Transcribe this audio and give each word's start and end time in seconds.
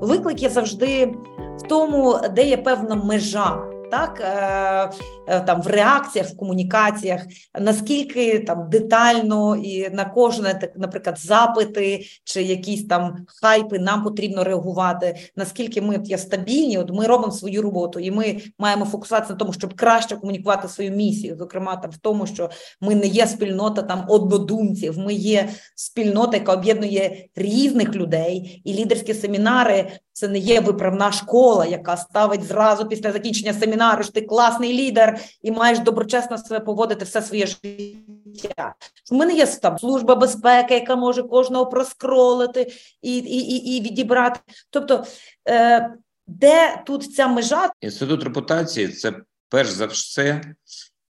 виклик 0.00 0.42
є 0.42 0.48
завжди 0.48 1.14
в 1.58 1.62
тому, 1.68 2.20
де 2.34 2.48
є 2.48 2.56
певна 2.56 2.94
межа 2.94 3.62
так 3.90 4.20
е, 4.20 4.90
е, 5.28 5.40
там 5.40 5.62
в 5.62 5.66
реакціях, 5.66 6.26
в 6.26 6.36
комунікаціях, 6.36 7.22
наскільки 7.60 8.38
там 8.38 8.70
детально 8.70 9.56
і 9.56 9.90
на 9.90 10.04
кожне 10.04 10.54
так, 10.54 10.70
наприклад, 10.76 11.18
запити 11.18 12.04
чи 12.24 12.42
якісь 12.42 12.86
там 12.86 13.16
хайпи 13.42 13.78
нам 13.78 14.04
потрібно 14.04 14.44
реагувати. 14.44 15.16
Наскільки 15.36 15.82
ми 15.82 16.00
є 16.04 16.18
стабільні? 16.18 16.78
От 16.78 16.90
ми 16.90 17.06
робимо 17.06 17.32
свою 17.32 17.62
роботу, 17.62 18.00
і 18.00 18.10
ми 18.10 18.40
маємо 18.58 18.84
фокусуватися 18.84 19.32
на 19.32 19.38
тому, 19.38 19.52
щоб 19.52 19.74
краще 19.74 20.16
комунікувати 20.16 20.68
свою 20.68 20.90
місію, 20.90 21.36
зокрема 21.36 21.76
там 21.76 21.90
в 21.90 21.96
тому, 21.96 22.26
що 22.26 22.50
ми 22.80 22.94
не 22.94 23.06
є 23.06 23.26
спільнота 23.26 23.82
там 23.82 24.04
однодумців, 24.08 24.98
ми 24.98 25.14
є 25.14 25.48
спільнота, 25.74 26.36
яка 26.36 26.52
об'єднує 26.52 27.26
різних 27.36 27.94
людей, 27.94 28.62
і 28.64 28.74
лідерські 28.74 29.14
семінари 29.14 29.92
це 30.18 30.28
не 30.28 30.38
є 30.38 30.60
виправна 30.60 31.12
школа, 31.12 31.66
яка 31.66 31.96
ставить 31.96 32.44
зразу 32.44 32.88
після 32.88 33.12
закінчення 33.12 33.54
семінару, 33.54 34.02
що 34.02 34.12
ти 34.12 34.20
класний 34.20 34.72
лідер 34.72 35.20
і 35.42 35.50
маєш 35.50 35.78
доброчесно 35.78 36.38
себе 36.38 36.60
поводити 36.60 37.04
все 37.04 37.22
своє 37.22 37.46
життя. 37.46 38.74
В 39.10 39.14
мене 39.14 39.34
є 39.34 39.46
там 39.46 39.78
служба 39.78 40.14
безпеки, 40.14 40.74
яка 40.74 40.96
може 40.96 41.22
кожного 41.22 41.66
проскролити 41.66 42.72
і 43.02 43.18
і, 43.18 43.56
і, 43.56 43.76
і 43.76 43.80
відібрати. 43.80 44.40
Тобто, 44.70 45.06
е, 45.48 45.94
де 46.26 46.82
тут 46.86 47.14
ця 47.14 47.28
межа? 47.28 47.70
Інститут 47.80 48.24
репутації 48.24 48.88
це 48.88 49.12
перш 49.48 49.68
за 49.68 49.86
все 49.86 50.54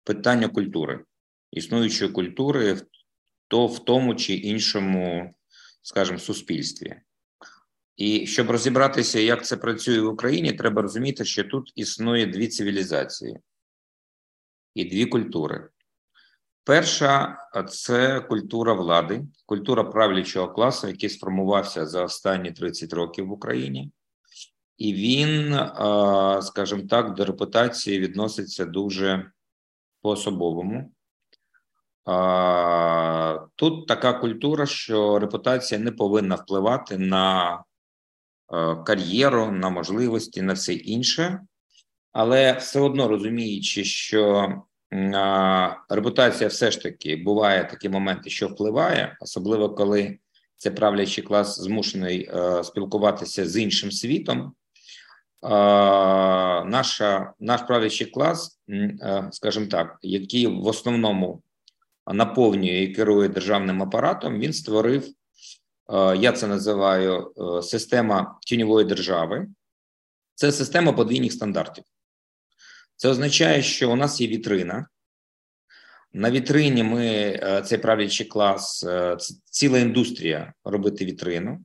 питання 0.04 0.48
культури, 0.48 1.04
існуючої 1.52 2.10
культури, 2.10 2.80
то 3.48 3.66
в 3.66 3.84
тому 3.84 4.14
чи 4.14 4.34
іншому, 4.34 5.34
скажімо, 5.82 6.18
суспільстві. 6.18 6.96
І 7.96 8.26
щоб 8.26 8.50
розібратися, 8.50 9.20
як 9.20 9.44
це 9.44 9.56
працює 9.56 10.00
в 10.00 10.08
Україні, 10.08 10.52
треба 10.52 10.82
розуміти, 10.82 11.24
що 11.24 11.44
тут 11.44 11.72
існує 11.74 12.26
дві 12.26 12.48
цивілізації 12.48 13.38
і 14.74 14.84
дві 14.84 15.06
культури. 15.06 15.68
Перша 16.64 17.38
це 17.68 18.20
культура 18.20 18.72
влади, 18.72 19.24
культура 19.46 19.84
правлячого 19.84 20.48
класу, 20.48 20.88
який 20.88 21.08
сформувався 21.08 21.86
за 21.86 22.04
останні 22.04 22.52
30 22.52 22.92
років 22.92 23.26
в 23.26 23.32
Україні, 23.32 23.92
і 24.78 24.94
він, 24.94 25.54
скажімо 26.42 26.82
так, 26.90 27.14
до 27.14 27.24
репутації 27.24 27.98
відноситься 27.98 28.64
дуже 28.64 29.30
по-особовому. 30.02 30.92
Тут 33.56 33.86
така 33.86 34.12
культура, 34.12 34.66
що 34.66 35.18
репутація 35.18 35.80
не 35.80 35.92
повинна 35.92 36.34
впливати 36.34 36.98
на 36.98 37.64
кар'єру, 38.86 39.50
на 39.52 39.70
можливості, 39.70 40.42
на 40.42 40.52
все 40.52 40.74
інше, 40.74 41.40
але 42.12 42.52
все 42.52 42.80
одно 42.80 43.08
розуміючи, 43.08 43.84
що 43.84 44.48
репутація 45.88 46.48
все 46.48 46.70
ж 46.70 46.82
таки 46.82 47.16
буває 47.16 47.64
такі 47.64 47.88
моменти, 47.88 48.30
що 48.30 48.48
впливає, 48.48 49.16
особливо 49.20 49.70
коли 49.70 50.18
це 50.56 50.70
правлячий 50.70 51.24
клас 51.24 51.60
змушений 51.60 52.30
е, 52.34 52.64
спілкуватися 52.64 53.46
з 53.46 53.56
іншим 53.56 53.92
світом. 53.92 54.52
Наша 56.66 57.32
наш 57.40 57.60
правлячий 57.62 58.06
клас, 58.06 58.60
е, 58.70 59.28
скажімо 59.32 59.66
так, 59.66 59.98
який 60.02 60.46
в 60.46 60.66
основному 60.66 61.42
наповнює 62.12 62.82
і 62.82 62.94
керує 62.94 63.28
державним 63.28 63.82
апаратом, 63.82 64.38
він 64.38 64.52
створив 64.52 65.04
Е, 65.04 65.25
я 66.16 66.32
це 66.32 66.46
називаю 66.46 67.32
е, 67.38 67.62
система 67.62 68.38
тіньової 68.46 68.86
держави. 68.86 69.46
Це 70.34 70.52
система 70.52 70.92
подвійних 70.92 71.32
стандартів. 71.32 71.84
Це 72.96 73.08
означає, 73.08 73.62
що 73.62 73.92
у 73.92 73.96
нас 73.96 74.20
є 74.20 74.28
вітрина. 74.28 74.86
На 76.12 76.30
вітрині 76.30 76.82
ми 76.82 77.06
е, 77.06 77.62
цей 77.64 77.78
правлячий 77.78 78.26
клас, 78.26 78.86
ціла 79.44 79.78
індустрія 79.78 80.52
робити 80.64 81.04
вітрину. 81.04 81.64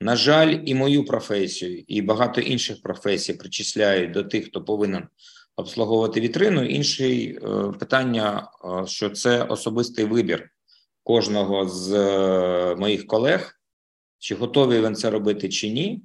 На 0.00 0.16
жаль, 0.16 0.58
і 0.64 0.74
мою 0.74 1.04
професію, 1.04 1.84
і 1.86 2.02
багато 2.02 2.40
інших 2.40 2.82
професій 2.82 3.32
причисляють 3.32 4.10
до 4.10 4.22
тих, 4.22 4.46
хто 4.46 4.64
повинен 4.64 5.08
обслуговувати 5.56 6.20
вітрину. 6.20 6.64
Інше 6.64 7.34
питання, 7.78 8.50
що 8.86 9.10
це 9.10 9.42
особистий 9.42 10.04
вибір 10.04 10.50
кожного 11.06 11.68
з 11.68 11.92
е, 11.92 12.74
моїх 12.74 13.06
колег, 13.06 13.60
чи 14.18 14.34
готовий 14.34 14.80
він 14.80 14.94
це 14.94 15.10
робити, 15.10 15.48
чи 15.48 15.70
ні. 15.70 16.02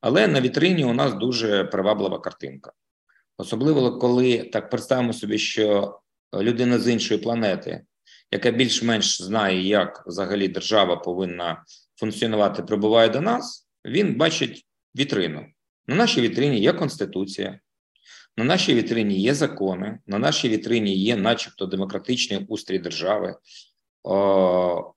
Але 0.00 0.28
на 0.28 0.40
вітрині 0.40 0.84
у 0.84 0.92
нас 0.92 1.14
дуже 1.14 1.64
приваблива 1.64 2.18
картинка. 2.18 2.72
Особливо, 3.38 3.98
коли 3.98 4.38
так 4.38 4.70
представимо 4.70 5.12
собі, 5.12 5.38
що 5.38 5.98
людина 6.34 6.78
з 6.78 6.88
іншої 6.88 7.20
планети, 7.20 7.84
яка 8.30 8.50
більш-менш 8.50 9.22
знає, 9.22 9.68
як 9.68 10.04
взагалі 10.06 10.48
держава 10.48 10.96
повинна 10.96 11.64
функціонувати, 11.96 12.62
прибуває 12.62 13.08
до 13.08 13.20
нас, 13.20 13.68
він 13.84 14.14
бачить 14.14 14.66
вітрину. 14.96 15.46
На 15.86 15.94
нашій 15.94 16.20
вітрині 16.20 16.60
є 16.60 16.72
Конституція, 16.72 17.60
на 18.36 18.44
нашій 18.44 18.74
вітрині 18.74 19.20
є 19.20 19.34
закони, 19.34 19.98
на 20.06 20.18
нашій 20.18 20.48
вітрині 20.48 20.96
є, 20.96 21.16
начебто, 21.16 21.66
демократичний 21.66 22.46
устрій 22.48 22.78
держави, 22.78 23.36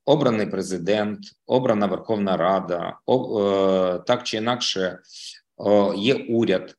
обраний 0.05 0.45
президент, 0.45 1.19
обрана 1.45 1.85
Верховна 1.85 2.37
Рада, 2.37 2.99
так 4.07 4.23
чи 4.23 4.37
інакше 4.37 4.99
є 5.95 6.15
уряд. 6.29 6.75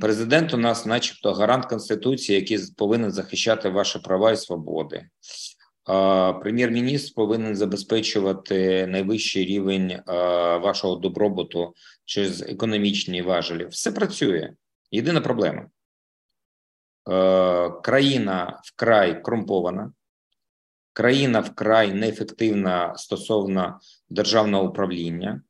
Президент 0.00 0.54
у 0.54 0.56
нас, 0.56 0.86
начебто, 0.86 1.32
гарант 1.32 1.66
конституції, 1.66 2.40
який 2.40 2.58
повинен 2.76 3.10
захищати 3.10 3.68
ваші 3.68 3.98
права 3.98 4.32
і 4.32 4.36
свободи. 4.36 5.06
Прем'єр-міністр 6.42 7.14
повинен 7.14 7.56
забезпечувати 7.56 8.86
найвищий 8.86 9.44
рівень 9.44 10.00
вашого 10.62 10.96
добробуту 10.96 11.74
через 12.04 12.42
економічні 12.42 13.22
важелі. 13.22 13.64
Все 13.64 13.92
працює. 13.92 14.52
Єдина 14.90 15.20
проблема: 15.20 15.66
країна 17.82 18.60
вкрай 18.64 19.22
корумпована, 19.22 19.92
країна 20.96 21.40
вкрай 21.40 21.92
неефективна 21.92 22.94
стосовно 22.96 23.80
державного 24.10 24.68
управління, 24.68 25.42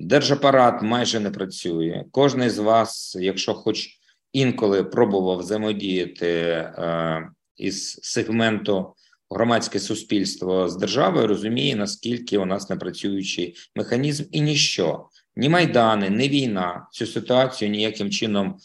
держапарат 0.00 0.82
майже 0.82 1.20
не 1.20 1.30
працює. 1.30 2.04
Кожен 2.10 2.50
з 2.50 2.58
вас, 2.58 3.16
якщо 3.20 3.54
хоч 3.54 3.88
інколи 4.32 4.84
пробував 4.84 5.38
взаємодіяти 5.38 6.28
е, 6.28 7.28
із 7.56 7.92
сегменту 8.02 8.94
громадське 9.30 9.78
суспільство 9.78 10.68
з 10.68 10.76
державою, 10.76 11.26
розуміє, 11.26 11.76
наскільки 11.76 12.38
у 12.38 12.44
нас 12.44 12.70
непрацюючий 12.70 13.56
механізм, 13.76 14.24
і 14.32 14.40
ніщо, 14.40 15.08
ні 15.36 15.48
майдани, 15.48 16.10
ні 16.10 16.28
війна 16.28 16.86
цю 16.92 17.06
ситуацію 17.06 17.70
ніяким 17.70 18.10
чином. 18.10 18.56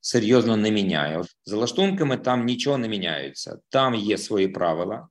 Серйозно 0.00 0.56
не 0.56 0.70
міняє 0.70 1.22
за 1.44 1.56
лаштунками. 1.56 2.16
Там 2.16 2.44
нічого 2.44 2.78
не 2.78 2.88
міняється. 2.88 3.58
Там 3.68 3.94
є 3.94 4.18
свої 4.18 4.48
правила, 4.48 5.08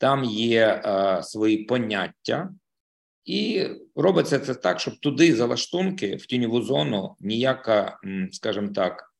там 0.00 0.24
є 0.24 0.82
е, 0.84 1.22
свої 1.22 1.56
поняття, 1.58 2.50
і 3.24 3.66
робиться 3.94 4.38
це 4.38 4.54
так, 4.54 4.80
щоб 4.80 5.00
туди 5.00 5.36
залаштунки 5.36 6.16
в 6.16 6.26
тіньову 6.26 6.62
зону 6.62 7.16
ніяка, 7.20 7.98
скажімо 8.32 8.68
так, 8.68 9.14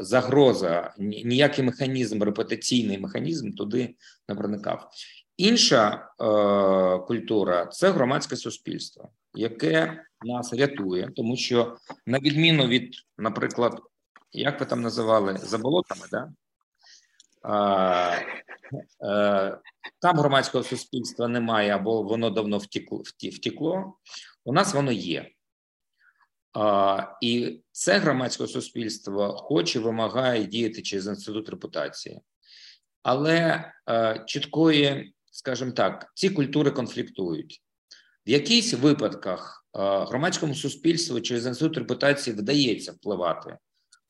загроза, 0.00 0.94
ніякий 0.98 1.64
механізм, 1.64 2.22
репутаційний 2.22 2.98
механізм 2.98 3.52
туди 3.52 3.94
не 4.28 4.34
проникав. 4.34 4.90
Інша 5.36 5.88
е, 5.94 7.06
культура 7.06 7.66
це 7.66 7.90
громадське 7.90 8.36
суспільство, 8.36 9.08
яке 9.34 10.02
нас 10.22 10.54
рятує, 10.54 11.10
тому 11.16 11.36
що 11.36 11.76
на 12.06 12.18
відміну 12.18 12.66
від, 12.66 12.94
наприклад, 13.18 13.80
як 14.32 14.60
ви 14.60 14.66
там 14.66 14.80
називали 14.80 15.38
заболотами, 15.42 16.06
да? 16.10 16.32
Е, 17.44 18.26
там 20.00 20.16
громадського 20.16 20.64
суспільства 20.64 21.28
немає, 21.28 21.70
або 21.70 22.02
воно 22.02 22.30
давно 22.30 22.58
втекло. 23.18 23.94
У 24.44 24.52
нас 24.52 24.74
воно 24.74 24.92
є. 24.92 25.30
І 27.22 27.60
це 27.72 27.98
громадське 27.98 28.46
суспільство 28.46 29.32
хоче, 29.32 29.78
вимагає 29.78 30.44
діяти 30.44 30.82
через 30.82 31.06
інститут 31.06 31.48
репутації. 31.48 32.20
Але 33.02 33.72
е, 33.90 34.24
чіткої, 34.26 35.14
скажімо 35.30 35.70
так, 35.70 36.12
ці 36.14 36.30
культури 36.30 36.70
конфліктують. 36.70 37.62
В 38.26 38.30
якихось 38.30 38.74
випадках 38.74 39.66
е, 39.74 39.78
громадському 40.04 40.54
суспільству 40.54 41.20
через 41.20 41.46
інститут 41.46 41.78
репутації 41.78 42.36
вдається 42.36 42.92
впливати 42.92 43.58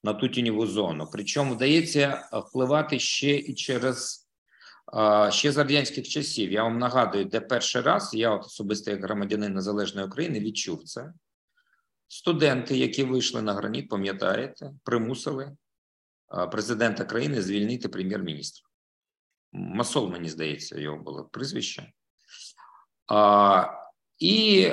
на 0.04 0.14
ту 0.14 0.28
тіньову 0.28 0.66
зону. 0.66 1.08
Причому 1.12 1.54
вдається 1.54 2.28
впливати 2.32 2.98
ще 2.98 3.36
і 3.36 3.54
через 3.54 4.19
ще 5.30 5.52
з 5.52 5.56
радянських 5.56 6.08
часів. 6.08 6.52
Я 6.52 6.62
вам 6.62 6.78
нагадую, 6.78 7.24
де 7.24 7.40
перший 7.40 7.82
раз 7.82 8.14
я 8.14 8.30
от 8.30 8.44
особисто 8.44 8.90
як 8.90 9.02
громадянин 9.02 9.54
незалежної 9.54 10.06
України 10.06 10.40
відчув 10.40 10.84
це. 10.84 11.12
студенти, 12.08 12.76
які 12.76 13.04
вийшли 13.04 13.42
на 13.42 13.54
граніт, 13.54 13.88
пам'ятаєте, 13.88 14.72
примусили 14.84 15.56
президента 16.52 17.04
країни 17.04 17.42
звільнити 17.42 17.88
прем'єр-міністра. 17.88 18.68
Масол, 19.52 20.10
мені 20.10 20.28
здається, 20.28 20.80
його 20.80 20.96
було 20.96 21.24
прізвище. 21.24 21.92
А, 23.06 23.66
і, 24.18 24.68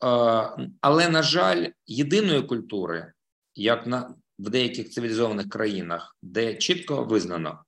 а, 0.00 0.56
Але, 0.80 1.08
на 1.08 1.22
жаль, 1.22 1.66
єдиної 1.86 2.42
культури, 2.42 3.12
як 3.54 3.86
на 3.86 4.14
в 4.38 4.50
деяких 4.50 4.90
цивілізованих 4.90 5.48
країнах, 5.48 6.16
де 6.22 6.54
чітко 6.54 7.04
визнано, 7.04 7.64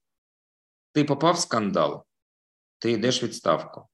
ти 0.94 1.04
попав 1.04 1.34
в 1.34 1.38
скандал, 1.38 2.04
ти 2.78 2.90
йдеш 2.90 3.22
відставку. 3.22 3.88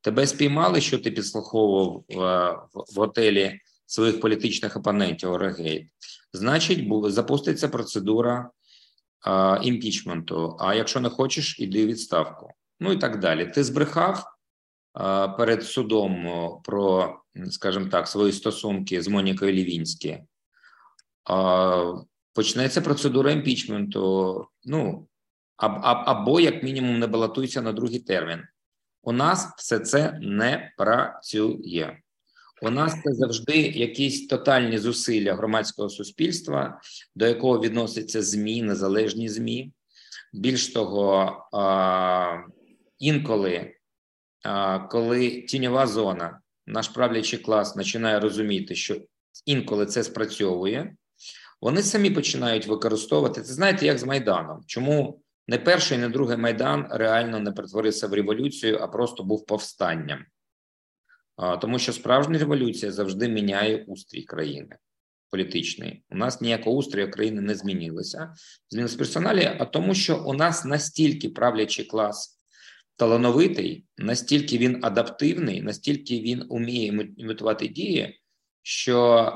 Тебе 0.00 0.26
спіймали, 0.26 0.80
що 0.80 0.98
ти 0.98 1.10
підслуховував 1.10 2.04
в, 2.08 2.50
в, 2.74 2.94
в 2.94 2.98
готелі 2.98 3.60
своїх 3.86 4.20
політичних 4.20 4.76
опонентів 4.76 5.32
Орегейт. 5.32 5.88
Значить, 6.32 6.88
запуститься 7.04 7.68
процедура 7.68 8.50
а, 9.20 9.60
імпічменту. 9.62 10.56
А 10.60 10.74
якщо 10.74 11.00
не 11.00 11.08
хочеш, 11.08 11.60
іди 11.60 11.86
відставку. 11.86 12.50
Ну 12.80 12.92
і 12.92 12.98
так 12.98 13.18
далі. 13.18 13.46
Ти 13.46 13.64
збрехав 13.64 14.24
а, 14.92 15.28
перед 15.28 15.62
судом 15.62 16.26
про, 16.64 17.16
скажімо 17.50 17.86
так, 17.86 18.08
свої 18.08 18.32
стосунки 18.32 19.02
з 19.02 19.08
Монікою 19.08 19.52
Лівінські. 19.52 20.18
А, 21.24 21.94
Почнеться 22.32 22.80
процедура 22.80 23.30
імпічменту. 23.30 24.46
Ну 24.64 25.08
або, 25.58 26.40
як 26.40 26.62
мінімум, 26.62 26.98
не 26.98 27.06
балотуйся 27.06 27.62
на 27.62 27.72
другий 27.72 27.98
термін. 27.98 28.42
У 29.02 29.12
нас 29.12 29.54
все 29.56 29.78
це 29.78 30.18
не 30.22 30.72
працює. 30.76 31.96
У 32.62 32.70
нас 32.70 32.92
це 32.92 33.14
завжди 33.14 33.56
якісь 33.56 34.26
тотальні 34.26 34.78
зусилля 34.78 35.34
громадського 35.34 35.88
суспільства, 35.88 36.80
до 37.14 37.26
якого 37.26 37.60
відносяться 37.60 38.22
ЗМІ, 38.22 38.62
незалежні 38.62 39.28
ЗМІ. 39.28 39.72
Більш 40.32 40.68
того, 40.68 41.36
інколи, 42.98 43.74
коли 44.90 45.42
тіньова 45.42 45.86
зона, 45.86 46.40
наш 46.66 46.88
правлячий 46.88 47.38
клас 47.38 47.72
починає 47.72 48.20
розуміти, 48.20 48.74
що 48.74 48.96
інколи 49.46 49.86
це 49.86 50.04
спрацьовує, 50.04 50.96
вони 51.60 51.82
самі 51.82 52.10
починають 52.10 52.66
використовувати 52.66 53.42
це. 53.42 53.52
Знаєте, 53.52 53.86
як 53.86 53.98
з 53.98 54.04
Майданом. 54.04 54.62
Чому 54.66 55.20
не 55.48 55.58
перший, 55.58 55.98
не 55.98 56.08
другий 56.08 56.36
майдан 56.36 56.86
реально 56.90 57.40
не 57.40 57.52
перетворився 57.52 58.06
в 58.06 58.12
революцію, 58.12 58.78
а 58.80 58.88
просто 58.88 59.22
був 59.24 59.46
повстанням? 59.46 60.24
Тому 61.60 61.78
що 61.78 61.92
справжня 61.92 62.38
революція 62.38 62.92
завжди 62.92 63.28
міняє 63.28 63.84
устрій 63.84 64.22
країни 64.22 64.76
політичний. 65.30 66.04
У 66.10 66.16
нас 66.16 66.40
ніякого 66.40 66.76
устрою 66.76 67.10
країни 67.10 67.40
не 67.40 67.54
змінилося. 67.54 68.34
Змінилися 68.70 68.98
персоналі, 68.98 69.56
а 69.58 69.64
тому, 69.64 69.94
що 69.94 70.24
у 70.24 70.32
нас 70.32 70.64
настільки 70.64 71.28
правлячий 71.28 71.84
клас 71.84 72.40
талановитий, 72.96 73.86
настільки 73.96 74.58
він 74.58 74.84
адаптивний, 74.84 75.62
настільки 75.62 76.20
він 76.20 76.44
уміє 76.48 76.86
імітувати 77.16 77.68
дії, 77.68 78.20
що 78.62 79.32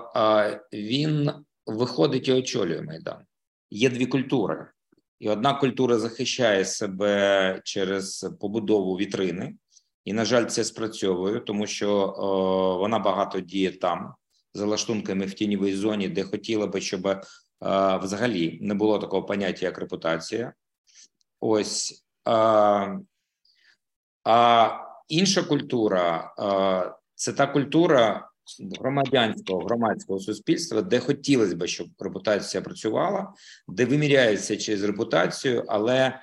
він 0.73 1.31
виходить 1.67 2.29
і 2.29 2.33
очолює 2.33 2.83
майдан. 2.83 3.25
Є 3.71 3.91
дві 3.91 4.07
культури, 4.07 4.67
і 5.23 5.29
одна 5.29 5.55
культура 5.55 5.99
захищає 5.99 6.65
себе 6.65 7.61
через 7.65 8.31
побудову 8.41 8.97
вітрини. 8.97 9.55
І, 10.05 10.13
на 10.13 10.25
жаль, 10.25 10.45
це 10.45 10.65
спрацьовує, 10.65 11.41
тому 11.41 11.67
що 11.67 11.91
о, 11.91 12.79
вона 12.79 12.99
багато 12.99 13.41
діє 13.41 13.71
там, 13.71 14.15
за 14.55 14.67
лаштунками 14.67 15.27
в 15.27 15.35
тіньовій 15.35 15.75
зоні, 15.75 16.09
де 16.09 16.23
хотіла 16.23 16.67
би, 16.67 16.81
щоб 16.81 17.07
о, 17.07 17.99
взагалі 17.99 18.59
не 18.63 18.75
було 18.75 18.99
такого 18.99 19.23
поняття, 19.23 19.67
як 19.67 19.79
репутація. 19.79 20.53
Ось 21.41 22.05
а, 22.25 22.97
а 24.25 24.71
інша 25.09 25.43
культура 25.43 26.35
а, 26.39 26.95
це 27.15 27.33
та 27.33 27.47
культура 27.47 28.31
громадянського 28.81 29.65
громадського 29.65 30.21
суспільства, 30.21 30.83
де 30.83 30.99
хотілося 30.99 31.57
б, 31.57 31.67
щоб 31.67 31.87
репутація 31.99 32.63
працювала, 32.63 33.33
де 33.69 33.85
виміряється 33.85 34.57
через 34.57 34.83
репутацію, 34.83 35.65
але 35.69 36.21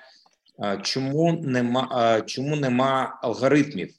Чому 0.82 1.32
нема 1.32 2.22
чому 2.26 2.56
нема 2.56 3.18
алгоритмів, 3.22 3.94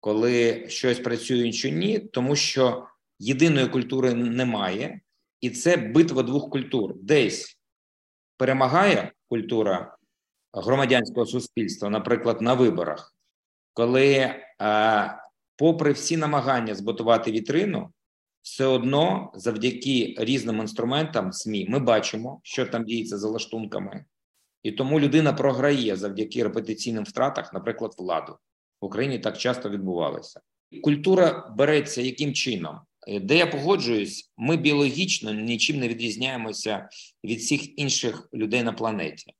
коли 0.00 0.68
щось 0.68 0.98
працює, 0.98 1.52
чи 1.52 1.70
ні? 1.70 1.98
Тому 1.98 2.36
що 2.36 2.86
єдиної 3.18 3.68
культури 3.68 4.14
немає, 4.14 5.00
і 5.40 5.50
це 5.50 5.76
битва 5.76 6.22
двох 6.22 6.50
культур. 6.50 6.94
Десь 7.02 7.58
перемагає 8.36 9.12
культура 9.28 9.96
громадянського 10.52 11.26
суспільства, 11.26 11.90
наприклад, 11.90 12.40
на 12.40 12.54
виборах, 12.54 13.14
коли, 13.72 14.34
попри 15.60 15.92
всі 15.92 16.16
намагання 16.16 16.74
збудувати 16.74 17.32
вітрину, 17.32 17.92
все 18.42 18.66
одно 18.66 19.32
завдяки 19.34 20.14
різним 20.18 20.60
інструментам 20.60 21.32
СМІ 21.32 21.66
ми 21.68 21.78
бачимо, 21.78 22.40
що 22.42 22.66
там 22.66 22.84
діється 22.84 23.18
за 23.18 23.28
лаштунками. 23.28 24.04
І 24.62 24.72
тому 24.72 25.00
людина 25.00 25.32
програє 25.32 25.96
завдяки 25.96 26.42
репетиційним 26.42 27.04
втратах, 27.04 27.52
наприклад, 27.52 27.94
владу 27.98 28.36
в 28.80 28.84
Україні 28.84 29.18
так 29.18 29.38
часто 29.38 29.70
відбувалося. 29.70 30.40
Культура 30.82 31.54
береться 31.56 32.02
яким 32.02 32.34
чином? 32.34 32.78
Е, 33.08 33.20
де 33.20 33.36
я 33.36 33.46
погоджуюсь, 33.46 34.32
ми 34.36 34.56
біологічно 34.56 35.32
нічим 35.32 35.78
не 35.78 35.88
відрізняємося 35.88 36.88
від 37.24 37.38
всіх 37.38 37.78
інших 37.78 38.28
людей 38.34 38.62
на 38.62 38.72
планеті. 38.72 39.34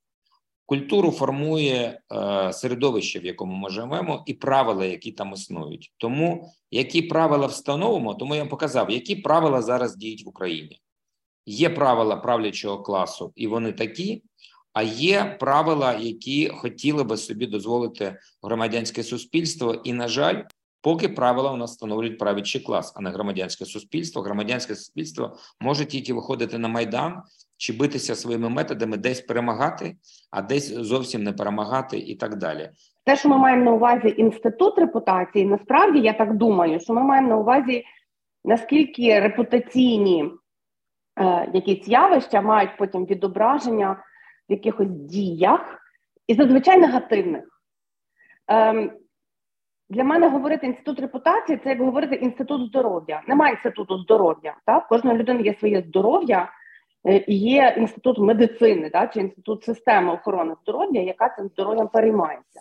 Культуру 0.70 1.10
формує 1.10 2.00
е, 2.12 2.52
середовище, 2.52 3.18
в 3.18 3.24
якому 3.24 3.54
ми 3.56 3.70
живемо, 3.70 4.22
і 4.26 4.34
правила, 4.34 4.84
які 4.84 5.12
там 5.12 5.32
існують. 5.32 5.92
Тому 5.96 6.52
які 6.70 7.02
правила 7.02 7.46
встановимо, 7.46 8.14
тому 8.14 8.34
я 8.34 8.46
показав, 8.46 8.90
які 8.90 9.16
правила 9.16 9.62
зараз 9.62 9.96
діють 9.96 10.24
в 10.24 10.28
Україні. 10.28 10.80
Є 11.46 11.70
правила 11.70 12.16
правлячого 12.16 12.82
класу, 12.82 13.32
і 13.36 13.46
вони 13.46 13.72
такі. 13.72 14.22
А 14.72 14.82
є 14.82 15.36
правила, 15.40 15.94
які 15.94 16.48
хотіли 16.48 17.04
би 17.04 17.16
собі 17.16 17.46
дозволити 17.46 18.16
громадянське 18.42 19.02
суспільство, 19.02 19.74
і 19.84 19.92
на 19.92 20.08
жаль, 20.08 20.42
поки 20.80 21.08
правила 21.08 21.52
у 21.52 21.56
нас 21.56 21.70
встановлюють 21.70 22.18
правячий 22.18 22.60
клас, 22.60 22.92
а 22.96 23.00
не 23.00 23.10
громадянське 23.10 23.64
суспільство. 23.64 24.22
Громадянське 24.22 24.76
суспільство 24.76 25.36
може 25.60 25.84
тільки 25.84 26.14
виходити 26.14 26.58
на 26.58 26.68
майдан 26.68 27.22
чи 27.60 27.72
битися 27.72 28.14
своїми 28.14 28.48
методами, 28.48 28.96
десь 28.96 29.20
перемагати, 29.20 29.96
а 30.30 30.42
десь 30.42 30.74
зовсім 30.74 31.22
не 31.22 31.32
перемагати, 31.32 31.98
і 31.98 32.14
так 32.14 32.36
далі. 32.36 32.70
Те, 33.04 33.16
що 33.16 33.28
ми 33.28 33.38
маємо 33.38 33.64
на 33.64 33.72
увазі 33.72 34.14
інститут 34.16 34.78
репутації, 34.78 35.44
насправді 35.44 35.98
я 35.98 36.12
так 36.12 36.36
думаю, 36.36 36.80
що 36.80 36.94
ми 36.94 37.02
маємо 37.02 37.28
на 37.28 37.36
увазі 37.36 37.84
наскільки 38.44 39.20
репутаційні 39.20 40.30
е, 41.20 41.50
якісь 41.54 41.88
явища 41.88 42.42
мають 42.42 42.76
потім 42.78 43.06
відображення 43.06 43.92
в 44.48 44.52
якихось 44.52 44.90
діях 44.90 45.78
і 46.26 46.34
зазвичай 46.34 46.80
негативних. 46.80 47.44
Ем, 48.48 48.92
Для 49.90 50.04
мене 50.04 50.28
говорити 50.28 50.66
інститут 50.66 51.00
репутації 51.00 51.60
це 51.64 51.68
як 51.68 51.80
говорити 51.80 52.14
інститут 52.14 52.68
здоров'я. 52.68 53.22
Немає 53.26 53.52
інституту 53.52 53.98
здоров'я. 53.98 54.56
Так? 54.66 54.88
Кожної 54.88 55.18
людини 55.18 55.42
є 55.42 55.54
своє 55.54 55.82
здоров'я, 55.82 56.42
е, 56.42 56.48
є 57.28 57.74
інститут 57.76 58.18
медицини 58.18 58.90
так? 58.90 59.12
чи 59.12 59.20
інститут 59.20 59.64
системи 59.64 60.12
охорони 60.12 60.54
здоров'я, 60.62 61.02
яка 61.02 61.28
цим 61.28 61.48
здоров'ям 61.48 61.88
переймається. 61.88 62.60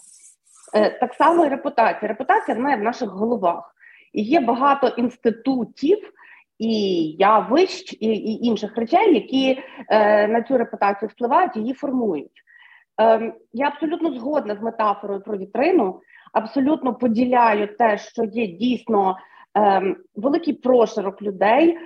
Е, 0.74 1.00
так 1.00 1.14
само 1.14 1.46
і 1.46 1.50
репутація. 1.50 2.08
Репутація 2.10 2.58
вона 2.58 2.70
є 2.70 2.78
в 2.78 2.84
наших 2.84 3.10
головах. 3.10 3.76
І 4.14 4.22
є 4.22 4.40
багато 4.40 4.88
інститутів, 4.88 6.14
і 6.60 7.02
явищ, 7.20 7.94
і, 7.94 8.08
і 8.08 8.46
інших 8.46 8.78
речей, 8.78 9.14
які 9.14 9.60
е, 9.88 10.28
на 10.28 10.42
цю 10.42 10.58
репутацію 10.58 11.10
впливають, 11.10 11.56
її 11.56 11.74
формують. 11.74 12.44
Е, 13.02 13.34
я 13.54 13.68
абсолютно 13.68 14.14
згодна 14.14 14.56
з 14.56 14.62
метафорою 14.62 15.22
про 15.22 15.38
вітрину, 15.38 16.02
абсолютно 16.34 16.94
поділяю 16.94 17.78
те, 17.78 17.98
що 17.98 18.24
є 18.24 18.48
дійсно 18.48 19.18
е, 19.58 19.96
великий 20.16 20.54
прошарок 20.54 21.22
людей. 21.22 21.78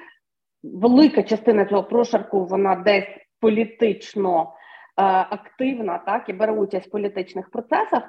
Велика 0.63 1.23
частина 1.23 1.65
цього 1.65 1.83
прошарку 1.83 2.45
вона 2.45 2.75
десь 2.75 3.07
політично 3.39 4.41
е, 4.43 5.03
активна, 5.29 5.97
так 5.97 6.29
і 6.29 6.33
бере 6.33 6.51
участь 6.53 6.87
в 6.87 6.91
політичних 6.91 7.49
процесах, 7.49 8.03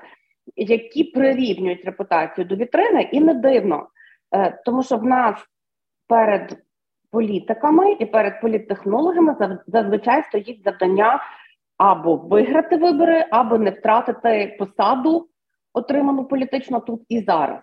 які 0.57 1.05
прирівнюють 1.05 1.85
репутацію 1.85 2.45
до 2.45 2.57
вітрини, 2.57 3.09
і 3.13 3.21
не 3.21 3.35
дивно, 3.35 3.89
е, 4.35 4.63
тому 4.65 4.83
що 4.83 4.97
в 4.97 5.05
нас 5.05 5.47
перед 6.09 6.59
політиками 7.11 7.93
і 7.93 8.07
перед 8.07 8.41
політтехнологами 8.41 9.59
зазвичай 9.67 10.23
стоїть 10.23 10.63
завдання 10.65 11.21
або 11.77 12.17
виграти 12.17 12.77
вибори, 12.77 13.25
або 13.31 13.59
не 13.59 13.71
втратити 13.71 14.57
посаду, 14.59 15.29
отриману 15.73 16.25
політично 16.25 16.81
тут 16.81 17.03
і 17.09 17.21
зараз. 17.21 17.61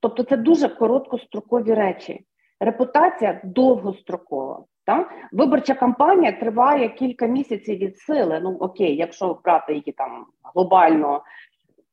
Тобто 0.00 0.22
це 0.22 0.36
дуже 0.36 0.68
короткострокові 0.68 1.74
речі. 1.74 2.26
Репутація 2.62 3.40
довгострокова. 3.44 4.64
Так? 4.84 5.10
Виборча 5.32 5.74
кампанія 5.74 6.32
триває 6.32 6.88
кілька 6.88 7.26
місяців 7.26 7.78
від 7.78 7.98
сили. 7.98 8.40
Ну 8.42 8.56
окей, 8.60 8.96
якщо 8.96 9.40
брати 9.44 9.72
її 9.72 9.92
там 9.92 10.26
глобально, 10.54 11.22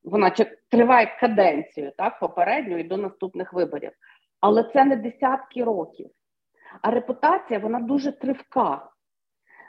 вона 0.04 0.32
триває 0.72 1.18
каденцію, 1.20 1.92
так, 1.98 2.20
попередню 2.20 2.78
і 2.78 2.84
до 2.84 2.98
наступних 2.98 3.54
виборів. 3.54 3.92
Але 4.40 4.64
це 4.64 4.86
не 4.86 4.96
десятки 4.96 5.64
років. 5.64 6.10
А 6.82 6.92
репутація 6.92 7.60
вона 7.60 7.80
дуже 7.80 8.12
тривка. 8.12 8.90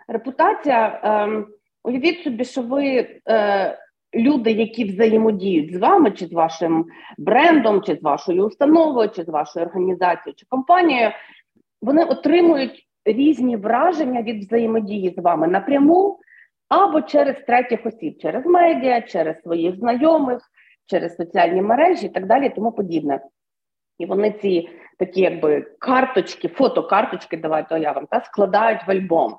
Репутація, 0.09 1.01
е, 1.05 1.45
уявіть 1.85 2.23
собі, 2.23 2.45
що 2.45 2.63
ви 2.63 3.09
е, 3.29 3.79
люди, 4.15 4.53
які 4.53 4.85
взаємодіють 4.85 5.75
з 5.75 5.79
вами, 5.79 6.11
чи 6.11 6.27
з 6.27 6.33
вашим 6.33 6.87
брендом, 7.19 7.83
чи 7.83 7.95
з 7.95 8.03
вашою 8.03 8.47
установою, 8.47 9.09
чи 9.09 9.25
з 9.25 9.29
вашою 9.29 9.67
організацією, 9.67 10.35
чи 10.37 10.47
компанією, 10.49 11.11
вони 11.83 12.05
отримують 12.05 12.87
різні 13.05 13.57
враження 13.57 14.23
від 14.23 14.45
взаємодії 14.45 15.15
з 15.19 15.23
вами 15.23 15.47
напряму 15.47 16.21
або 16.69 17.03
через 17.03 17.37
третіх 17.47 17.87
осіб, 17.87 18.19
через 18.19 18.47
медіа, 18.47 19.01
через 19.01 19.43
своїх 19.43 19.77
знайомих, 19.77 20.43
через 20.87 21.17
соціальні 21.17 21.63
мережі 21.63 22.07
і 22.07 22.09
так 22.09 22.27
далі, 22.27 22.51
тому 22.51 22.73
подібне. 22.73 23.21
І 23.99 24.07
вони 24.07 24.31
ці 24.31 24.69
такі, 24.99 25.21
якби 25.21 25.61
карточки, 25.79 26.49
фотокарточки, 26.49 27.37
давайте 27.37 27.75
уявимо, 27.75 28.07
та 28.11 28.21
складають 28.21 28.87
в 28.87 28.91
альбом. 28.91 29.37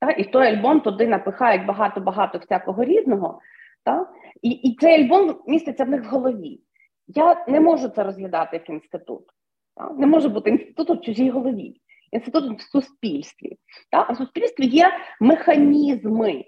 Та, 0.00 0.10
І 0.10 0.24
той 0.24 0.46
альбом 0.46 0.80
туди 0.80 1.06
напихають 1.06 1.66
багато-багато 1.66 2.38
всякого 2.38 2.84
різного. 2.84 3.40
Та, 3.84 4.10
І 4.42 4.50
і 4.50 4.76
цей 4.76 5.04
альбом 5.04 5.36
міститься 5.46 5.84
в 5.84 5.88
них 5.88 6.04
в 6.04 6.06
голові. 6.06 6.60
Я 7.06 7.44
не 7.48 7.60
можу 7.60 7.88
це 7.88 8.04
розглядати 8.04 8.56
як 8.56 8.70
інститут. 8.70 9.24
Та? 9.76 9.90
Не 9.90 10.06
може 10.06 10.28
бути 10.28 10.50
інститутом 10.50 10.98
в 10.98 11.00
чужій 11.00 11.30
голові, 11.30 11.80
інститут 12.12 12.60
в 12.60 12.62
суспільстві. 12.62 13.58
Та? 13.90 14.06
А 14.08 14.12
в 14.12 14.16
суспільстві 14.16 14.66
є 14.66 14.92
механізми 15.20 16.44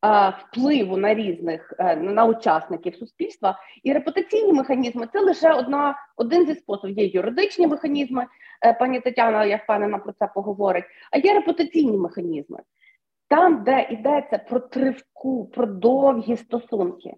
а, 0.00 0.28
впливу 0.28 0.96
на 0.96 1.14
різних 1.14 1.74
а, 1.78 1.92
е, 1.92 1.96
на 1.96 2.24
учасників 2.24 2.96
суспільства, 2.96 3.58
і 3.82 3.92
репутаційні 3.92 4.52
механізми 4.52 5.08
це 5.12 5.20
лише 5.20 5.52
одна, 5.52 5.96
один 6.16 6.46
зі 6.46 6.54
способів. 6.54 6.98
Є 6.98 7.06
юридичні 7.06 7.66
механізми, 7.66 8.26
е, 8.66 8.74
пані 8.74 9.00
Тетяна, 9.00 9.44
я 9.44 9.56
впевнена 9.56 9.98
про 9.98 10.12
це 10.12 10.28
поговорить, 10.34 10.84
а 11.12 11.18
є 11.18 11.34
репутаційні 11.34 11.98
механізми. 11.98 12.58
Там, 13.28 13.64
де 13.64 13.88
йдеться 13.90 14.38
про 14.38 14.60
тривку, 14.60 15.44
про 15.44 15.66
довгі 15.66 16.36
стосунки, 16.36 17.14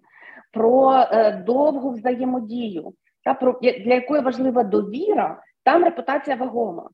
про 0.51 0.93
е, 0.93 1.31
довгу 1.31 1.91
взаємодію, 1.91 2.93
та 3.23 3.33
про 3.33 3.59
для 3.61 3.93
якої 3.93 4.21
важлива 4.21 4.63
довіра, 4.63 5.43
там 5.63 5.83
репутація 5.83 6.35
вагома. 6.35 6.89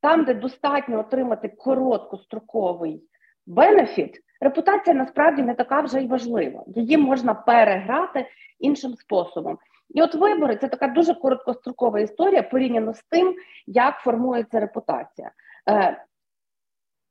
Там, 0.00 0.24
де 0.24 0.34
достатньо 0.34 1.00
отримати 1.00 1.48
короткостроковий 1.48 3.02
бенефіт, 3.46 4.20
репутація 4.40 4.96
насправді 4.96 5.42
не 5.42 5.54
така 5.54 5.80
вже 5.80 6.02
й 6.02 6.06
важлива. 6.06 6.64
Її 6.66 6.96
можна 6.96 7.34
переграти 7.34 8.26
іншим 8.58 8.94
способом. 8.94 9.58
І 9.94 10.02
от 10.02 10.14
вибори 10.14 10.56
це 10.56 10.68
така 10.68 10.88
дуже 10.88 11.14
короткострокова 11.14 12.00
історія 12.00 12.42
порівняно 12.42 12.94
з 12.94 13.02
тим, 13.02 13.34
як 13.66 13.98
формується 13.98 14.60
репутація. 14.60 15.30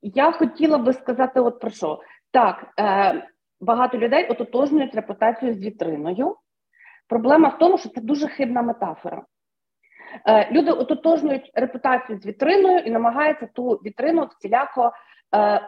Я 0.02 0.32
хотіла 0.32 0.78
би 0.78 0.92
сказати, 0.92 1.40
от 1.40 1.60
про 1.60 1.70
що 1.70 2.00
так, 2.30 2.66
е, 2.80 3.28
багато 3.60 3.98
людей 3.98 4.28
ототожнюють 4.28 4.94
репутацію 4.94 5.54
з 5.54 5.64
вітриною. 5.64 6.36
Проблема 7.08 7.48
в 7.48 7.58
тому, 7.58 7.78
що 7.78 7.88
це 7.88 8.00
дуже 8.00 8.28
хибна 8.28 8.62
метафора. 8.62 9.22
Е, 10.26 10.50
люди 10.52 10.70
ототожнюють 10.70 11.50
репутацію 11.54 12.18
з 12.18 12.26
вітриною 12.26 12.78
і 12.78 12.90
намагаються 12.90 13.48
ту 13.54 13.68
вітрину 13.70 14.28
всіляко 14.38 14.92
е, 15.34 15.60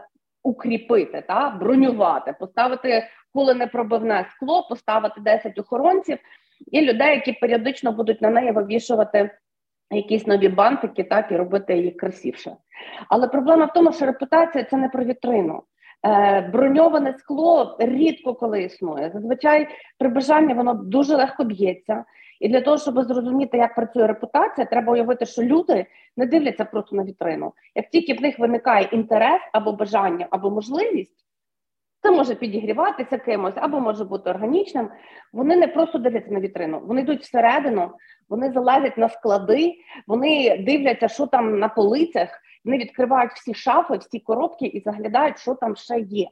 укріпити, 0.43 1.25
та, 1.29 1.51
бронювати, 1.51 2.35
поставити 2.41 3.09
куленепробивне 3.33 4.27
скло, 4.31 4.67
поставити 4.69 5.21
10 5.21 5.59
охоронців 5.59 6.19
і 6.67 6.81
людей, 6.81 7.15
які 7.15 7.33
періодично 7.33 7.93
будуть 7.93 8.23
на 8.23 8.31
неї 8.31 8.53
вивішувати 8.53 9.31
якісь 9.91 10.27
нові 10.27 10.49
бантики, 10.49 11.05
так 11.05 11.33
і 11.33 11.37
робити 11.37 11.77
її 11.77 11.91
красивше. 11.91 12.57
Але 13.09 13.29
проблема 13.29 13.65
в 13.65 13.73
тому, 13.73 13.93
що 13.93 14.07
репутація 14.07 14.65
це 14.65 14.77
не 14.77 14.89
про 14.89 15.05
вітрину. 15.05 15.63
Е, 16.07 16.41
броньоване 16.53 17.13
скло 17.19 17.77
рідко 17.79 18.35
коли 18.35 18.63
існує. 18.63 19.11
Зазвичай 19.15 19.69
при 19.99 20.09
бажанні 20.09 20.55
воно 20.55 20.75
дуже 20.75 21.17
легко 21.17 21.45
б'ється. 21.45 22.05
І 22.41 22.49
для 22.49 22.61
того, 22.61 22.79
щоб 22.79 23.03
зрозуміти, 23.03 23.57
як 23.57 23.75
працює 23.75 24.07
репутація, 24.07 24.67
треба 24.67 24.93
уявити, 24.93 25.27
що 25.27 25.43
люди 25.43 25.87
не 26.17 26.27
дивляться 26.27 26.65
просто 26.65 26.97
на 26.97 27.05
вітрину. 27.05 27.53
Як 27.75 27.91
тільки 27.91 28.15
в 28.15 28.23
них 28.23 28.39
виникає 28.39 28.89
інтерес 28.93 29.41
або 29.53 29.73
бажання, 29.73 30.27
або 30.31 30.51
можливість, 30.51 31.24
це 32.05 32.11
може 32.11 32.35
підігріватися 32.35 33.19
кимось, 33.19 33.55
або 33.57 33.81
може 33.81 34.05
бути 34.05 34.31
органічним. 34.31 34.89
Вони 35.33 35.57
не 35.57 35.69
просто 35.69 35.99
дивляться 35.99 36.31
на 36.31 36.41
вітрину, 36.41 36.83
вони 36.85 37.01
йдуть 37.01 37.23
всередину, 37.23 37.91
вони 38.29 38.53
залазять 38.53 38.99
на 38.99 39.09
склади, 39.09 39.75
вони 40.07 40.59
дивляться, 40.59 41.09
що 41.09 41.27
там 41.27 41.59
на 41.59 41.69
полицях, 41.69 42.29
вони 42.65 42.79
відкривають 42.79 43.33
всі 43.33 43.55
шафи, 43.55 43.97
всі 43.97 44.21
коробки 44.21 44.67
і 44.67 44.81
заглядають, 44.81 45.39
що 45.39 45.55
там 45.55 45.77
ще 45.77 45.99
є. 45.99 46.29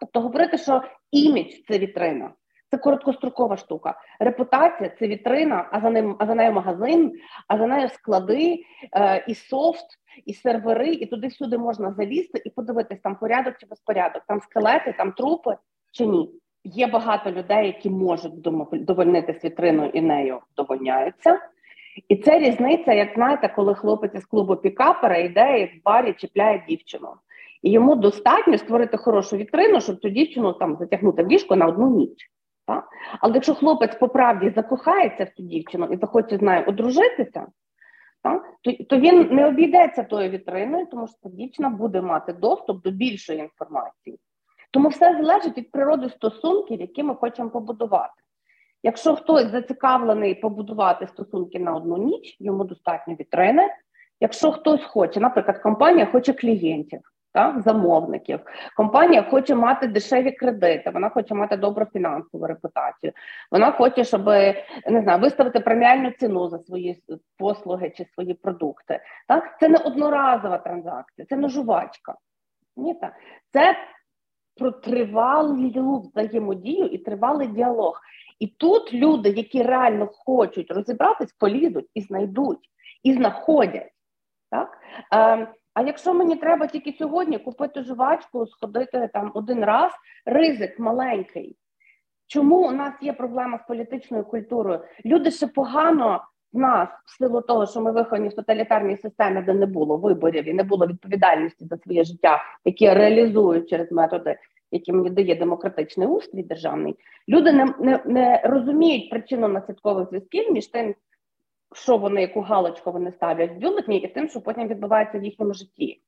Тобто 0.00 0.20
говорити, 0.20 0.58
що 0.58 0.82
імідж 1.10 1.54
це 1.68 1.78
вітрина. 1.78 2.30
Це 2.70 2.78
короткострокова 2.78 3.56
штука. 3.56 3.94
Репутація 4.20 4.90
це 4.98 5.08
вітрина, 5.08 5.68
а 5.72 5.80
за 5.80 5.90
ним, 5.90 6.16
а 6.18 6.26
за 6.26 6.34
нею 6.34 6.52
магазин, 6.52 7.12
а 7.48 7.58
за 7.58 7.66
нею 7.66 7.88
склади, 7.88 8.64
е, 8.96 9.24
і 9.28 9.34
софт, 9.34 9.86
і 10.26 10.34
сервери, 10.34 10.92
і 10.92 11.06
туди 11.06 11.26
всюди 11.26 11.58
можна 11.58 11.92
залізти 11.92 12.42
і 12.44 12.50
подивитись 12.50 13.00
там 13.00 13.16
порядок 13.16 13.54
чи 13.60 13.66
безпорядок, 13.66 14.22
там 14.28 14.40
скелети, 14.40 14.94
там 14.98 15.12
трупи 15.12 15.56
чи 15.92 16.06
ні. 16.06 16.30
Є 16.64 16.86
багато 16.86 17.30
людей, 17.30 17.66
які 17.66 17.90
можуть 17.90 18.40
довольнитись 18.72 19.44
вітриною 19.44 19.90
і 19.94 20.00
нею 20.00 20.38
довольняються. 20.56 21.40
І 22.08 22.16
це 22.16 22.38
різниця, 22.38 22.92
як 22.92 23.08
знаєте, 23.14 23.52
коли 23.56 23.74
хлопець 23.74 24.14
із 24.14 24.26
клубу 24.26 24.56
Пікапера 24.56 25.16
йде 25.16 25.60
і 25.60 25.64
в 25.64 25.82
барі 25.84 26.12
чіпляє 26.12 26.64
дівчину. 26.68 27.08
І 27.62 27.70
йому 27.70 27.96
достатньо 27.96 28.58
створити 28.58 28.96
хорошу 28.96 29.36
вітрину, 29.36 29.80
щоб 29.80 30.00
цю 30.00 30.08
дівчину 30.08 30.52
там 30.52 30.76
затягнути 30.76 31.22
в 31.22 31.28
ліжко 31.28 31.56
на 31.56 31.66
одну 31.66 31.90
ніч. 31.90 32.30
Так? 32.68 32.88
Але 33.20 33.34
якщо 33.34 33.54
хлопець 33.54 33.94
по 33.94 34.08
правді 34.08 34.52
закохається 34.56 35.24
в 35.24 35.28
цю 35.28 35.42
дівчину 35.42 35.86
і 35.86 35.96
захоче 35.96 36.38
з 36.38 36.42
нею 36.42 36.64
одружитися, 36.66 37.46
так? 38.22 38.42
То, 38.62 38.72
то 38.72 38.98
він 38.98 39.28
не 39.30 39.46
обійдеться 39.46 40.02
тою 40.02 40.30
вітриною, 40.30 40.86
тому 40.86 41.06
що 41.06 41.16
ця 41.22 41.28
дівчина 41.28 41.68
буде 41.70 42.00
мати 42.00 42.32
доступ 42.32 42.82
до 42.82 42.90
більшої 42.90 43.38
інформації. 43.38 44.18
Тому 44.70 44.88
все 44.88 45.16
залежить 45.16 45.58
від 45.58 45.70
природи 45.70 46.08
стосунків, 46.08 46.80
які 46.80 47.02
ми 47.02 47.14
хочемо 47.14 47.50
побудувати. 47.50 48.22
Якщо 48.82 49.16
хтось 49.16 49.50
зацікавлений 49.50 50.34
побудувати 50.34 51.06
стосунки 51.06 51.58
на 51.58 51.74
одну 51.74 51.96
ніч, 51.96 52.36
йому 52.40 52.64
достатньо 52.64 53.14
вітрини. 53.14 53.68
Якщо 54.20 54.52
хтось 54.52 54.84
хоче, 54.84 55.20
наприклад, 55.20 55.58
компанія 55.58 56.06
хоче 56.06 56.32
клієнтів, 56.32 57.00
так, 57.32 57.60
замовників. 57.60 58.40
Компанія 58.76 59.22
хоче 59.22 59.54
мати 59.54 59.86
дешеві 59.86 60.32
кредити, 60.32 60.90
вона 60.90 61.08
хоче 61.08 61.34
мати 61.34 61.56
добру 61.56 61.86
фінансову 61.92 62.46
репутацію. 62.46 63.12
Вона 63.50 63.72
хоче, 63.72 64.04
щоб 64.04 64.26
не 64.86 65.02
знаю, 65.02 65.20
виставити 65.20 65.60
преміальну 65.60 66.10
ціну 66.10 66.48
за 66.48 66.58
свої 66.58 67.02
послуги 67.38 67.90
чи 67.96 68.04
свої 68.04 68.34
продукти. 68.34 69.00
Так, 69.28 69.56
це 69.60 69.68
не 69.68 69.78
одноразова 69.78 70.58
транзакція, 70.58 71.26
це 71.28 71.36
не 71.36 71.48
жувачка. 71.48 72.14
Ні, 72.76 72.94
так. 72.94 73.12
Це 73.52 73.76
про 74.56 74.70
тривалу 74.70 76.10
взаємодію 76.14 76.86
і 76.86 76.98
тривалий 76.98 77.48
діалог. 77.48 78.00
І 78.38 78.46
тут 78.46 78.94
люди, 78.94 79.28
які 79.28 79.62
реально 79.62 80.06
хочуть 80.06 80.70
розібратись, 80.70 81.32
полізуть 81.32 81.90
і 81.94 82.00
знайдуть, 82.00 82.70
і 83.02 83.14
знаходять. 83.14 83.92
Так? 84.50 84.78
Е, 85.14 85.48
а 85.78 85.82
якщо 85.82 86.14
мені 86.14 86.36
треба 86.36 86.66
тільки 86.66 86.92
сьогодні 86.98 87.38
купити 87.38 87.82
жувачку, 87.82 88.46
сходити 88.46 89.10
там 89.12 89.30
один 89.34 89.64
раз, 89.64 89.92
ризик 90.26 90.78
маленький. 90.78 91.56
Чому 92.26 92.68
у 92.68 92.70
нас 92.70 92.94
є 93.02 93.12
проблема 93.12 93.58
з 93.58 93.66
політичною 93.68 94.24
культурою? 94.24 94.80
Люди 95.04 95.30
ще 95.30 95.46
погано 95.46 96.24
в 96.52 96.58
нас, 96.58 96.88
в 97.06 97.18
силу 97.18 97.40
того, 97.40 97.66
що 97.66 97.80
ми 97.80 97.92
виховані 97.92 98.28
в 98.28 98.34
тоталітарній 98.34 98.96
системі, 98.96 99.42
де 99.42 99.54
не 99.54 99.66
було 99.66 99.96
виборів 99.96 100.48
і 100.48 100.52
не 100.52 100.62
було 100.62 100.86
відповідальності 100.86 101.64
за 101.64 101.76
своє 101.76 102.04
життя, 102.04 102.42
які 102.64 102.94
реалізують 102.94 103.68
через 103.68 103.92
методи, 103.92 104.36
які 104.70 104.92
мені 104.92 105.10
дає 105.10 105.34
демократичний 105.34 106.08
устрій 106.08 106.42
державний. 106.42 106.96
Люди 107.28 107.52
не 107.52 107.74
не, 107.78 108.00
не 108.04 108.42
розуміють 108.44 109.10
причину 109.10 109.48
наслідкових 109.48 110.08
зв'язків 110.08 110.52
між 110.52 110.66
тим, 110.66 110.94
що 111.74 111.96
вони, 111.96 112.20
яку 112.20 112.40
галочку 112.40 112.92
вони 112.92 113.12
ставлять 113.12 113.50
в 113.50 113.58
бюлетні, 113.58 113.98
і 113.98 114.08
тим, 114.08 114.28
що 114.28 114.40
потім 114.40 114.68
відбувається 114.68 115.18
в 115.18 115.24
їхньому 115.24 115.54
житті. 115.54 116.02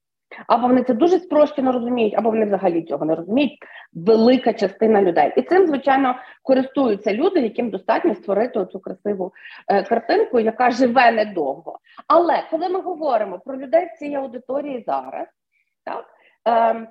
Або 0.46 0.66
вони 0.66 0.82
це 0.82 0.94
дуже 0.94 1.18
спрощено 1.18 1.72
розуміють, 1.72 2.14
або 2.14 2.30
вони 2.30 2.44
взагалі 2.44 2.82
цього 2.82 3.04
не 3.04 3.14
розуміють. 3.14 3.58
Велика 3.92 4.52
частина 4.52 5.02
людей. 5.02 5.32
І 5.36 5.42
цим, 5.42 5.66
звичайно, 5.66 6.14
користуються 6.42 7.14
люди, 7.14 7.40
яким 7.40 7.70
достатньо 7.70 8.14
створити 8.14 8.66
цю 8.66 8.80
красиву 8.80 9.32
е, 9.68 9.82
картинку, 9.82 10.40
яка 10.40 10.70
живе 10.70 11.12
недовго. 11.12 11.78
Але 12.06 12.42
коли 12.50 12.68
ми 12.68 12.80
говоримо 12.80 13.38
про 13.38 13.56
людей 13.56 13.86
в 13.86 13.98
цій 13.98 14.14
аудиторії 14.14 14.84
зараз, 14.86 15.28
так 15.84 16.04
е, 16.48 16.88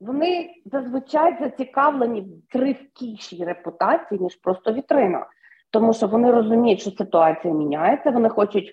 вони 0.00 0.50
зазвичай 0.64 1.36
зацікавлені 1.40 2.20
в 2.20 2.52
тривкішій 2.52 3.44
репутації, 3.44 4.20
ніж 4.20 4.36
просто 4.36 4.72
вітрина. 4.72 5.26
Тому 5.70 5.92
що 5.92 6.06
вони 6.06 6.30
розуміють, 6.30 6.80
що 6.80 6.90
ситуація 6.90 7.54
міняється, 7.54 8.10
вони 8.10 8.28
хочуть 8.28 8.72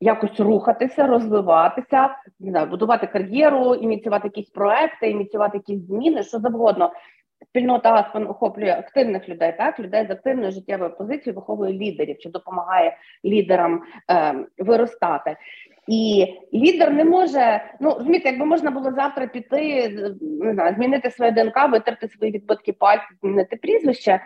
якось 0.00 0.40
рухатися, 0.40 1.06
розвиватися, 1.06 2.16
не 2.40 2.50
знаю, 2.50 2.66
будувати 2.66 3.06
кар'єру, 3.06 3.74
ініціювати 3.74 4.28
якісь 4.28 4.50
проекти, 4.50 5.10
ініціювати 5.10 5.56
якісь 5.56 5.86
зміни, 5.86 6.22
що 6.22 6.38
завгодно. 6.38 6.92
Спільнота 7.48 7.94
Аспен 7.94 8.26
охоплює 8.26 8.70
активних 8.70 9.28
людей, 9.28 9.54
так 9.58 9.80
людей 9.80 10.06
з 10.06 10.10
активною 10.10 10.52
життєвою 10.52 10.96
позицією 10.96 11.34
виховує 11.40 11.72
лідерів 11.72 12.18
чи 12.18 12.28
допомагає 12.28 12.96
лідерам 13.24 13.82
е, 14.10 14.34
виростати. 14.58 15.36
І 15.88 16.26
лідер 16.54 16.92
не 16.92 17.04
може, 17.04 17.64
ну 17.80 17.94
розумієте, 17.94 18.28
якби 18.28 18.44
можна 18.44 18.70
було 18.70 18.92
завтра 18.92 19.26
піти, 19.26 19.88
не 20.20 20.54
знаю, 20.54 20.74
змінити 20.74 21.10
своє 21.10 21.30
ДНК, 21.30 21.68
витерти 21.70 22.08
свої 22.08 22.32
відбитки 22.32 22.72
пальців, 22.72 23.16
змінити 23.22 23.56
прізвище, 23.56 24.20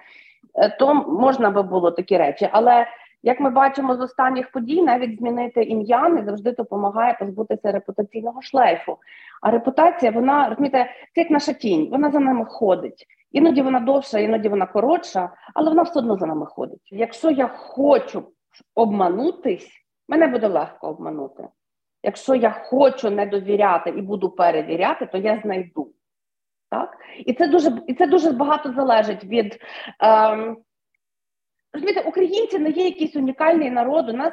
то 0.79 0.95
можна 0.95 1.51
би 1.51 1.63
було 1.63 1.91
такі 1.91 2.19
речі. 2.19 2.49
Але 2.53 2.87
як 3.23 3.41
ми 3.41 3.51
бачимо 3.51 3.97
з 3.97 4.01
останніх 4.01 4.53
подій, 4.53 4.83
навіть 4.83 5.19
змінити 5.19 5.63
ім'я 5.63 6.09
не 6.09 6.25
завжди 6.25 6.53
допомагає 6.53 7.17
позбутися 7.21 7.73
репутаційного 7.73 8.43
шлейфу. 8.43 8.97
А 9.41 9.51
репутація, 9.51 10.13
вона 10.13 10.49
розумієте, 10.49 10.91
це 11.15 11.21
як 11.21 11.31
наша 11.31 11.53
тінь, 11.53 11.89
вона 11.91 12.11
за 12.11 12.21
нами 12.21 12.45
ходить. 12.45 13.07
Іноді 13.33 13.63
вона 13.63 13.81
довша, 13.81 14.19
іноді 14.19 14.49
вона 14.49 14.67
коротша, 14.67 15.31
але 15.55 15.69
вона 15.69 15.83
все 15.83 15.99
одно 15.99 16.17
за 16.17 16.27
нами 16.27 16.47
ходить. 16.47 16.89
Якщо 16.91 17.31
я 17.31 17.49
хочу 17.49 18.23
обманутись, 18.75 19.71
мене 20.09 20.27
буде 20.27 20.49
легко 20.49 20.89
обманути. 20.89 21.49
Якщо 22.03 22.35
я 22.35 22.51
хочу 22.51 23.11
не 23.11 23.27
довіряти 23.27 23.91
і 23.91 24.03
буду 24.03 24.31
перевіряти, 24.31 25.07
то 25.07 25.19
я 25.19 25.41
знайду. 25.45 25.93
Так? 26.73 26.97
І 27.27 27.33
це 27.33 27.49
дуже 27.49 27.73
і 27.87 27.95
це 27.95 28.07
дуже 28.07 28.31
багато 28.31 28.73
залежить 28.73 29.25
від. 29.25 29.59
Ем, 30.01 30.57
Розумієте, 31.75 32.09
українці 32.09 32.59
не 32.59 32.71
є 32.71 32.85
якийсь 32.85 33.17
унікальний 33.17 33.71
народ. 33.71 34.09
У 34.09 34.13
нас 34.13 34.33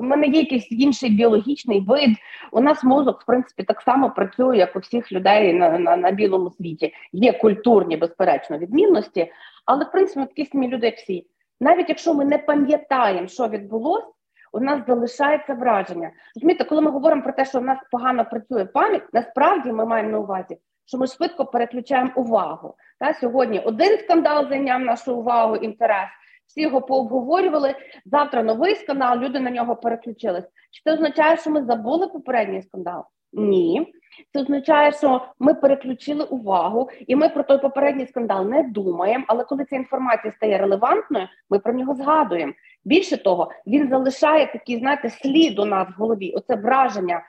ми 0.00 0.16
не 0.16 0.26
є 0.26 0.40
якийсь 0.40 0.72
інший 0.72 1.10
біологічний 1.10 1.80
вид. 1.80 2.10
У 2.52 2.60
нас 2.60 2.84
мозок, 2.84 3.22
в 3.22 3.26
принципі, 3.26 3.62
так 3.62 3.80
само 3.80 4.10
працює, 4.10 4.56
як 4.56 4.76
у 4.76 4.78
всіх 4.78 5.12
людей 5.12 5.52
на 5.52 5.78
на, 5.78 5.96
на 5.96 6.10
білому 6.10 6.50
світі. 6.50 6.94
Є 7.12 7.32
культурні, 7.32 7.96
безперечно, 7.96 8.58
відмінності, 8.58 9.32
але 9.64 9.84
в 9.84 9.92
принципі 9.92 10.26
такі 10.26 10.44
самі 10.44 10.68
люди, 10.68 10.94
всі. 10.96 11.26
Навіть 11.60 11.88
якщо 11.88 12.14
ми 12.14 12.24
не 12.24 12.38
пам'ятаємо, 12.38 13.28
що 13.28 13.48
відбулося, 13.48 14.06
у 14.52 14.60
нас 14.60 14.86
залишається 14.86 15.54
враження. 15.54 16.10
Розумієте, 16.34 16.64
коли 16.64 16.82
ми 16.82 16.90
говоримо 16.90 17.22
про 17.22 17.32
те, 17.32 17.44
що 17.44 17.60
в 17.60 17.64
нас 17.64 17.78
погано 17.90 18.24
працює 18.24 18.64
пам'ять, 18.64 19.02
насправді 19.12 19.72
ми 19.72 19.86
маємо 19.86 20.10
на 20.10 20.18
увазі, 20.18 20.56
що 20.86 20.98
ми 20.98 21.06
швидко 21.06 21.44
переключаємо 21.44 22.10
увагу. 22.16 22.74
Та 23.00 23.14
сьогодні 23.14 23.60
один 23.60 23.98
скандал 23.98 24.48
зайняв 24.48 24.80
нашу 24.80 25.16
увагу, 25.16 25.56
інтерес 25.56 26.08
всі 26.46 26.60
його 26.60 26.80
пообговорювали. 26.80 27.74
Завтра 28.04 28.42
новий 28.42 28.74
скандал, 28.74 29.18
люди 29.18 29.40
на 29.40 29.50
нього 29.50 29.76
переключились. 29.76 30.44
Чи 30.70 30.82
це 30.84 30.92
означає, 30.92 31.36
що 31.36 31.50
ми 31.50 31.64
забули 31.64 32.06
попередній 32.06 32.62
скандал? 32.62 33.04
Ні. 33.32 33.92
Це 34.32 34.40
означає, 34.40 34.92
що 34.92 35.22
ми 35.38 35.54
переключили 35.54 36.24
увагу, 36.24 36.88
і 37.06 37.16
ми 37.16 37.28
про 37.28 37.42
той 37.42 37.58
попередній 37.58 38.06
скандал 38.06 38.48
не 38.48 38.62
думаємо. 38.62 39.24
Але 39.28 39.44
коли 39.44 39.64
ця 39.64 39.76
інформація 39.76 40.32
стає 40.32 40.58
релевантною, 40.58 41.28
ми 41.50 41.58
про 41.58 41.72
нього 41.72 41.94
згадуємо. 41.94 42.52
Більше 42.84 43.16
того, 43.16 43.50
він 43.66 43.88
залишає 43.88 44.52
такий, 44.52 44.78
знаєте, 44.78 45.10
слід 45.10 45.58
у 45.58 45.64
нас 45.64 45.88
в 45.88 46.00
голові. 46.00 46.32
Оце 46.36 46.56
враження, 46.56 47.22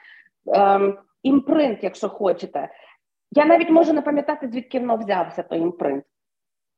ем, 0.48 0.98
imprint, 1.24 1.84
якщо 1.84 2.10
хочете. 2.10 2.70
Я 3.32 3.46
навіть 3.46 3.70
можу 3.70 3.94
не 3.94 4.02
пам'ятати, 4.02 4.48
звідки 4.48 4.80
воно 4.80 4.98
взявся 4.98 5.44
той 5.44 5.60
imprint 5.60 6.04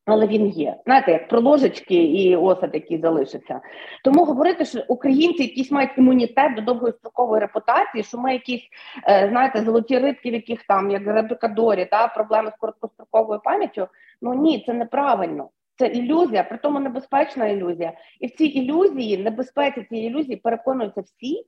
але 0.10 0.28
він 0.28 0.48
є. 0.48 0.76
Знаєте, 0.86 1.12
як 1.12 1.28
про 1.28 1.40
ложечки 1.40 1.96
і 1.96 2.36
осад, 2.36 2.70
який 2.74 3.02
залишиться. 3.02 3.62
Тому 4.04 4.26
говорити, 4.26 4.66
що 4.66 4.84
українці 4.88 5.44
якісь 5.44 5.72
мають 5.72 5.98
імунітет 5.98 6.56
до 6.56 6.62
довгострокової 6.62 7.42
репутації, 7.42 8.04
що 8.04 8.18
ми 8.18 8.34
якісь, 8.34 8.64
е, 9.08 9.28
знаєте, 9.30 9.62
золоті 9.62 10.00
рибки, 10.00 10.32
в 10.32 10.34
яких 10.34 10.64
там, 10.64 10.92
як 10.92 11.08
рибка 11.08 11.47
Дорі, 11.47 11.86
та 11.86 12.08
проблеми 12.08 12.52
з 12.56 12.60
короткостроковою 12.60 13.40
пам'яттю. 13.44 13.88
Ну 14.22 14.34
ні, 14.34 14.64
це 14.66 14.74
неправильно. 14.74 15.50
Це 15.78 15.88
ілюзія, 15.88 16.44
при 16.44 16.58
тому 16.58 16.80
небезпечна 16.80 17.48
ілюзія. 17.48 17.94
І 18.20 18.28
в 18.28 18.32
цій 18.32 18.46
ілюзії, 18.46 19.18
небезпеці 19.18 19.86
цієї 19.90 20.08
ілюзії 20.08 20.36
переконуються 20.36 21.02
всі, 21.02 21.46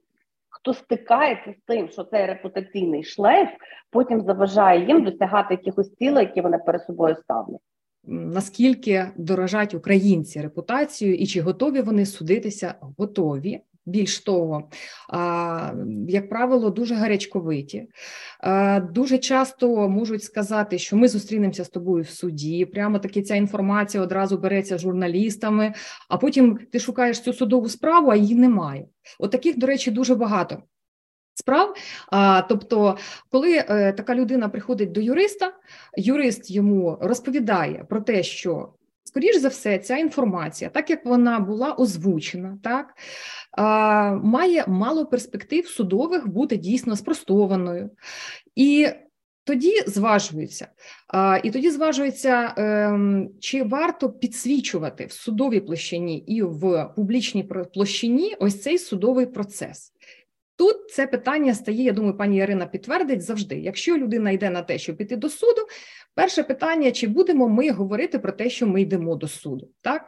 хто 0.61 0.73
стикається 0.73 1.53
з 1.53 1.65
тим, 1.67 1.89
що 1.89 2.03
цей 2.03 2.25
репутаційний 2.25 3.03
шлейф 3.03 3.49
потім 3.91 4.21
заважає 4.21 4.87
їм 4.87 5.03
досягати 5.03 5.53
якихось 5.53 5.95
цілей, 5.95 6.25
які 6.25 6.41
вони 6.41 6.57
перед 6.57 6.81
собою 6.81 7.15
ставлять 7.15 7.61
наскільки 8.03 9.07
дорожать 9.15 9.73
українці 9.73 10.41
репутацією 10.41 11.17
і 11.17 11.27
чи 11.27 11.41
готові 11.41 11.81
вони 11.81 12.05
судитися, 12.05 12.75
готові. 12.97 13.61
Більш 13.85 14.19
того, 14.19 14.69
як 16.07 16.29
правило, 16.29 16.69
дуже 16.69 16.95
гарячковиті. 16.95 17.87
Дуже 18.91 19.17
часто 19.17 19.89
можуть 19.89 20.23
сказати, 20.23 20.77
що 20.77 20.97
ми 20.97 21.07
зустрінемося 21.07 21.63
з 21.63 21.69
тобою 21.69 22.03
в 22.03 22.09
суді. 22.09 22.65
Прямо 22.65 22.99
таки 22.99 23.21
ця 23.21 23.35
інформація 23.35 24.03
одразу 24.03 24.37
береться 24.37 24.77
журналістами, 24.77 25.73
а 26.09 26.17
потім 26.17 26.59
ти 26.71 26.79
шукаєш 26.79 27.19
цю 27.19 27.33
судову 27.33 27.69
справу, 27.69 28.09
а 28.09 28.15
її 28.15 28.35
немає. 28.35 28.85
От 29.19 29.31
таких, 29.31 29.57
до 29.57 29.67
речі, 29.67 29.91
дуже 29.91 30.15
багато 30.15 30.63
справ. 31.33 31.75
Тобто, 32.49 32.97
коли 33.31 33.55
е, 33.57 33.93
така 33.93 34.15
людина 34.15 34.49
приходить 34.49 34.91
до 34.91 35.01
юриста, 35.01 35.53
юрист 35.97 36.51
йому 36.51 36.97
розповідає 37.01 37.85
про 37.89 38.01
те, 38.01 38.23
що. 38.23 38.73
Скоріш 39.11 39.37
за 39.37 39.47
все, 39.47 39.79
ця 39.79 39.97
інформація, 39.97 40.69
так 40.69 40.89
як 40.89 41.05
вона 41.05 41.39
була 41.39 41.73
озвучена, 41.73 42.57
так 42.63 42.93
має 44.23 44.65
мало 44.67 45.05
перспектив 45.05 45.67
судових 45.67 46.27
бути 46.27 46.57
дійсно 46.57 46.95
спростованою. 46.95 47.89
І 48.55 48.87
тоді 49.43 49.81
зважується, 49.87 50.67
і 51.43 51.51
тоді 51.51 51.69
зважується, 51.69 52.53
ем, 52.57 53.29
чи 53.39 53.63
варто 53.63 54.09
підсвічувати 54.09 55.05
в 55.05 55.11
судовій 55.11 55.59
площині 55.59 56.17
і 56.17 56.41
в 56.41 56.93
публічній 56.95 57.43
площині 57.73 58.35
ось 58.39 58.61
цей 58.61 58.77
судовий 58.77 59.25
процес. 59.25 59.93
Тут 60.55 60.91
це 60.91 61.07
питання 61.07 61.53
стає, 61.53 61.83
я 61.83 61.91
думаю, 61.91 62.17
пані 62.17 62.37
Ярина 62.37 62.65
підтвердить 62.65 63.21
завжди. 63.21 63.59
Якщо 63.59 63.97
людина 63.97 64.31
йде 64.31 64.49
на 64.49 64.61
те, 64.61 64.77
щоб 64.77 64.97
піти 64.97 65.15
до 65.15 65.29
суду, 65.29 65.61
перше 66.15 66.43
питання: 66.43 66.91
чи 66.91 67.07
будемо 67.07 67.49
ми 67.49 67.71
говорити 67.71 68.19
про 68.19 68.31
те, 68.31 68.49
що 68.49 68.67
ми 68.67 68.81
йдемо 68.81 69.15
до 69.15 69.27
суду? 69.27 69.69
Так 69.81 70.05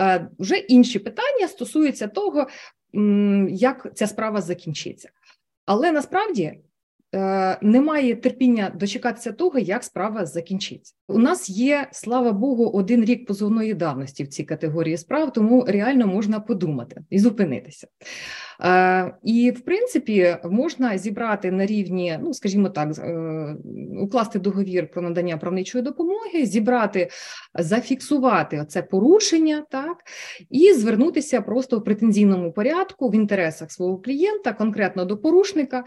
е, 0.00 0.28
вже 0.38 0.56
інші 0.56 0.98
питання 0.98 1.48
стосуються 1.48 2.08
того, 2.08 2.46
як 3.48 3.90
ця 3.94 4.06
справа 4.06 4.40
закінчиться. 4.40 5.10
Але 5.66 5.92
насправді 5.92 6.60
Е, 7.14 7.58
немає 7.62 8.16
терпіння 8.16 8.72
дочекатися 8.74 9.32
того, 9.32 9.58
як 9.58 9.84
справа 9.84 10.26
закінчиться. 10.26 10.94
У 11.08 11.18
нас 11.18 11.50
є, 11.50 11.88
слава 11.92 12.32
Богу, 12.32 12.70
один 12.70 13.04
рік 13.04 13.26
позовної 13.26 13.74
давності 13.74 14.24
в 14.24 14.28
цій 14.28 14.44
категорії 14.44 14.96
справ, 14.96 15.32
тому 15.32 15.64
реально 15.68 16.06
можна 16.06 16.40
подумати 16.40 17.00
і 17.10 17.18
зупинитися. 17.18 17.86
Е, 18.64 19.14
і, 19.22 19.50
в 19.50 19.60
принципі, 19.60 20.36
можна 20.44 20.98
зібрати 20.98 21.50
на 21.50 21.66
рівні, 21.66 22.18
ну 22.22 22.34
скажімо 22.34 22.68
так, 22.68 22.98
е, 22.98 23.56
укласти 24.00 24.38
договір 24.38 24.90
про 24.90 25.02
надання 25.02 25.36
правничої 25.36 25.84
допомоги, 25.84 26.46
зібрати, 26.46 27.08
зафіксувати 27.54 28.64
це 28.68 28.82
порушення, 28.82 29.64
так 29.70 29.96
і 30.50 30.72
звернутися 30.72 31.40
просто 31.40 31.78
в 31.78 31.84
претензійному 31.84 32.52
порядку 32.52 33.08
в 33.08 33.14
інтересах 33.14 33.72
свого 33.72 33.98
клієнта, 33.98 34.52
конкретно 34.52 35.04
до 35.04 35.18
порушника, 35.18 35.84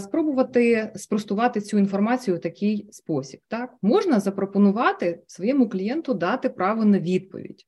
спробувати 0.00 0.32
спробувати 0.32 0.92
спростувати 0.94 1.60
цю 1.60 1.78
інформацію 1.78 2.36
у 2.36 2.40
такий 2.40 2.88
спосіб. 2.90 3.40
Так 3.48 3.74
можна 3.82 4.20
запропонувати 4.20 5.22
своєму 5.26 5.68
клієнту 5.68 6.14
дати 6.14 6.48
право 6.48 6.84
на 6.84 6.98
відповідь. 6.98 7.66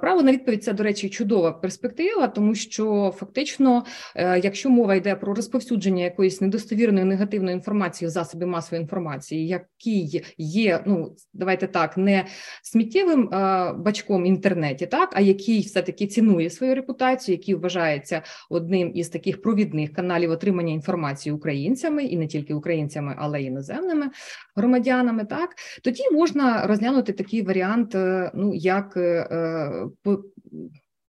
Право 0.00 0.22
на 0.22 0.32
відповідь 0.32 0.64
це, 0.64 0.72
до 0.72 0.82
речі, 0.82 1.08
чудова 1.08 1.52
перспектива, 1.52 2.28
тому 2.28 2.54
що 2.54 3.14
фактично, 3.16 3.84
е, 4.16 4.40
якщо 4.40 4.70
мова 4.70 4.94
йде 4.94 5.14
про 5.14 5.34
розповсюдження 5.34 6.04
якоїсь 6.04 6.40
недостовірної 6.40 7.04
негативної 7.04 7.54
інформації 7.56 8.08
в 8.08 8.10
засобі 8.10 8.44
масової 8.44 8.82
інформації, 8.82 9.46
який 9.46 10.24
є, 10.38 10.84
ну 10.86 11.16
давайте 11.32 11.66
так, 11.66 11.96
не 11.96 12.24
сміттєвим 12.62 13.28
бачком 13.76 14.22
в 14.22 14.26
інтернеті, 14.26 14.86
так 14.86 15.10
а 15.12 15.20
який 15.20 15.60
все 15.60 15.82
таки 15.82 16.06
цінує 16.06 16.50
свою 16.50 16.74
репутацію, 16.74 17.36
який 17.36 17.54
вважається 17.54 18.22
одним 18.50 18.92
із 18.94 19.08
таких 19.08 19.42
провідних 19.42 19.92
каналів 19.92 20.30
отримання 20.30 20.72
інформації 20.72 21.32
українцями 21.32 22.04
і 22.04 22.16
не 22.16 22.26
тільки 22.26 22.54
українцями, 22.54 23.14
але 23.18 23.42
й 23.42 23.44
іноземними 23.44 24.10
громадянами, 24.56 25.24
так 25.24 25.50
тоді 25.82 26.02
можна 26.12 26.66
розглянути 26.66 27.12
такий 27.12 27.42
варіант, 27.42 27.94
е, 27.94 28.30
ну 28.34 28.54
як 28.54 28.96
е, 28.96 29.14
е, 29.14 29.23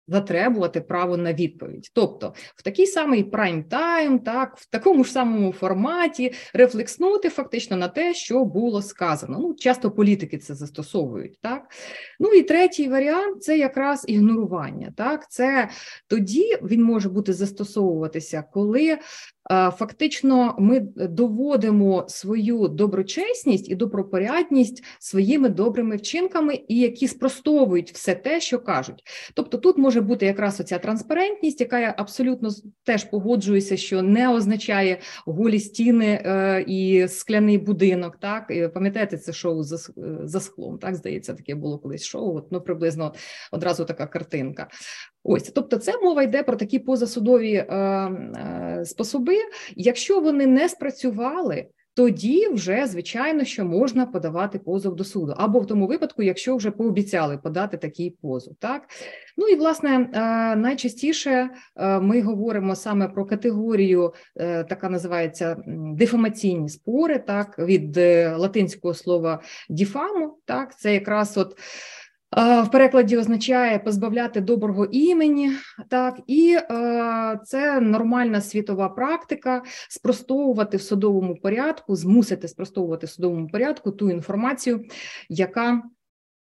затребувати 0.07 0.81
право 0.81 1.17
на 1.17 1.33
відповідь, 1.33 1.91
тобто 1.93 2.33
в 2.55 2.63
такий 2.63 2.87
самий 2.87 3.23
прайм-тайм, 3.23 4.19
так 4.19 4.57
в 4.57 4.69
такому 4.69 5.03
ж 5.03 5.11
самому 5.11 5.53
форматі 5.53 6.33
рефлекснути 6.53 7.29
фактично 7.29 7.77
на 7.77 7.87
те, 7.87 8.13
що 8.13 8.45
було 8.45 8.81
сказано. 8.81 9.39
Ну, 9.39 9.53
часто 9.53 9.91
політики 9.91 10.37
це 10.37 10.55
застосовують, 10.55 11.37
так 11.41 11.71
ну 12.19 12.29
і 12.29 12.43
третій 12.43 12.89
варіант 12.89 13.43
це 13.43 13.57
якраз 13.57 14.05
ігнорування. 14.07 14.93
Так, 14.97 15.31
це 15.31 15.69
тоді 16.07 16.57
він 16.63 16.83
може 16.83 17.09
бути 17.09 17.33
застосовуватися, 17.33 18.43
коли 18.53 18.97
Фактично, 19.49 20.55
ми 20.59 20.79
доводимо 20.95 22.05
свою 22.07 22.67
доброчесність 22.67 23.69
і 23.69 23.75
добропорядність 23.75 24.83
своїми 24.99 25.49
добрими 25.49 25.95
вчинками, 25.95 26.59
і 26.67 26.79
які 26.79 27.07
спростовують 27.07 27.91
все 27.91 28.15
те, 28.15 28.41
що 28.41 28.59
кажуть. 28.59 29.03
Тобто, 29.33 29.57
тут 29.57 29.77
може 29.77 30.01
бути 30.01 30.25
якраз 30.25 30.59
оця 30.59 30.79
транспарентність, 30.79 31.61
яка 31.61 31.79
я 31.79 31.95
абсолютно 31.97 32.49
теж 32.83 33.03
погоджуюся, 33.03 33.77
що 33.77 34.01
не 34.01 34.29
означає 34.29 34.99
голі 35.25 35.59
стіни 35.59 36.21
е, 36.25 36.65
і 36.67 37.07
скляний 37.07 37.57
будинок. 37.57 38.17
Так 38.17 38.73
пам'ятаєте, 38.73 39.17
це 39.17 39.33
шоу 39.33 39.63
за 39.63 39.77
за 40.23 40.39
склом. 40.39 40.77
Так 40.77 40.95
здається, 40.95 41.33
таке 41.33 41.55
було 41.55 41.79
колись 41.79 42.05
шоу. 42.05 42.37
От, 42.37 42.51
ну 42.51 42.61
приблизно 42.61 43.13
одразу 43.51 43.85
така 43.85 44.07
картинка. 44.07 44.67
Ось, 45.27 45.51
тобто, 45.55 45.77
це 45.77 45.93
мова 46.03 46.23
йде 46.23 46.43
про 46.43 46.55
такі 46.55 46.79
позасудові 46.79 47.53
е, 47.53 48.79
е. 49.35 49.73
Якщо 49.75 50.19
вони 50.19 50.45
не 50.45 50.69
спрацювали, 50.69 51.65
тоді 51.95 52.47
вже 52.47 52.87
звичайно 52.87 53.45
що 53.45 53.65
можна 53.65 54.05
подавати 54.05 54.59
позов 54.59 54.95
до 54.95 55.03
суду, 55.03 55.33
або 55.37 55.59
в 55.59 55.67
тому 55.67 55.87
випадку, 55.87 56.23
якщо 56.23 56.55
вже 56.55 56.71
пообіцяли 56.71 57.37
подати 57.37 57.77
такий 57.77 58.17
позов. 58.21 58.55
Так 58.59 58.81
ну 59.37 59.47
і 59.47 59.55
власне 59.55 59.89
е, 59.89 60.09
найчастіше 60.55 61.49
е, 61.75 61.99
ми 61.99 62.21
говоримо 62.21 62.75
саме 62.75 63.07
про 63.07 63.25
категорію, 63.25 64.13
е, 64.35 64.63
така 64.63 64.89
називається 64.89 65.57
дефамаційні 65.93 66.69
спори, 66.69 67.19
так 67.19 67.59
від 67.59 67.97
латинського 68.37 68.93
слова 68.93 69.41
діфаму, 69.69 70.37
так 70.45 70.79
це 70.79 70.93
якраз 70.93 71.37
от. 71.37 71.57
В 72.35 72.67
перекладі 72.71 73.17
означає 73.17 73.79
позбавляти 73.79 74.41
доброго 74.41 74.85
імені, 74.85 75.51
так 75.89 76.19
і 76.27 76.57
е, 76.57 77.39
це 77.45 77.79
нормальна 77.79 78.41
світова 78.41 78.89
практика 78.89 79.63
спростовувати 79.89 80.77
в 80.77 80.81
судовому 80.81 81.35
порядку, 81.35 81.95
змусити 81.95 82.47
спростовувати 82.47 83.05
в 83.05 83.09
судовому 83.09 83.47
порядку 83.47 83.91
ту 83.91 84.09
інформацію, 84.09 84.85
яка 85.29 85.83